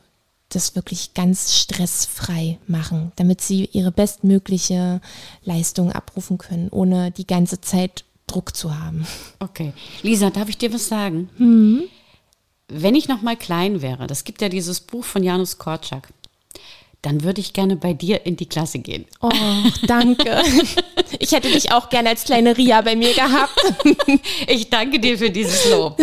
das 0.50 0.76
wirklich 0.76 1.14
ganz 1.14 1.56
stressfrei 1.58 2.58
machen, 2.68 3.12
damit 3.18 3.42
sie 3.42 3.66
ihre 3.74 3.92
bestmögliche 3.92 5.02
Leistung 5.44 5.92
abrufen 5.92 6.38
können, 6.38 6.70
ohne 6.70 7.12
die 7.12 7.28
ganze 7.28 7.60
Zeit 7.60 8.06
Druck 8.28 8.56
zu 8.56 8.78
haben. 8.78 9.08
Okay. 9.40 9.74
Lisa, 10.04 10.30
darf 10.30 10.50
ich 10.50 10.58
dir 10.58 10.74
was 10.74 10.88
sagen? 10.88 11.30
Mhm. 11.38 11.84
Wenn 12.68 12.96
ich 12.96 13.08
noch 13.08 13.22
mal 13.22 13.38
klein 13.38 13.82
wäre, 13.82 14.08
das 14.08 14.26
gibt 14.26 14.42
ja 14.42 14.50
dieses 14.50 14.82
Buch 14.82 15.06
von 15.06 15.24
Janusz 15.24 15.58
Korczak, 15.58 16.10
dann 17.02 17.24
würde 17.24 17.40
ich 17.40 17.54
gerne 17.54 17.78
bei 17.78 17.94
dir 17.94 18.26
in 18.26 18.36
die 18.36 18.48
Klasse 18.48 18.80
gehen. 18.80 19.06
Oh, 19.22 19.32
danke. 19.88 20.44
Ich 21.20 21.32
hätte 21.32 21.50
dich 21.50 21.72
auch 21.72 21.90
gerne 21.90 22.10
als 22.10 22.26
kleine 22.26 22.58
Ria 22.58 22.82
bei 22.82 22.96
mir 22.96 23.14
gehabt. 23.14 23.54
Ich 24.48 24.70
danke 24.70 25.00
dir 25.00 25.18
für 25.18 25.30
dieses 25.30 25.70
Lob. 25.70 25.98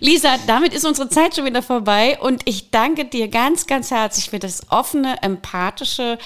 Lisa, 0.00 0.36
damit 0.48 0.74
ist 0.74 0.84
unsere 0.84 1.08
Zeit 1.08 1.36
schon 1.36 1.44
wieder 1.44 1.62
vorbei 1.62 2.18
und 2.20 2.42
ich 2.44 2.70
danke 2.70 3.04
dir 3.04 3.28
ganz, 3.28 3.66
ganz 3.66 3.92
herzlich 3.92 4.30
für 4.30 4.40
das 4.40 4.62
offene, 4.70 5.22
empathische, 5.22 6.18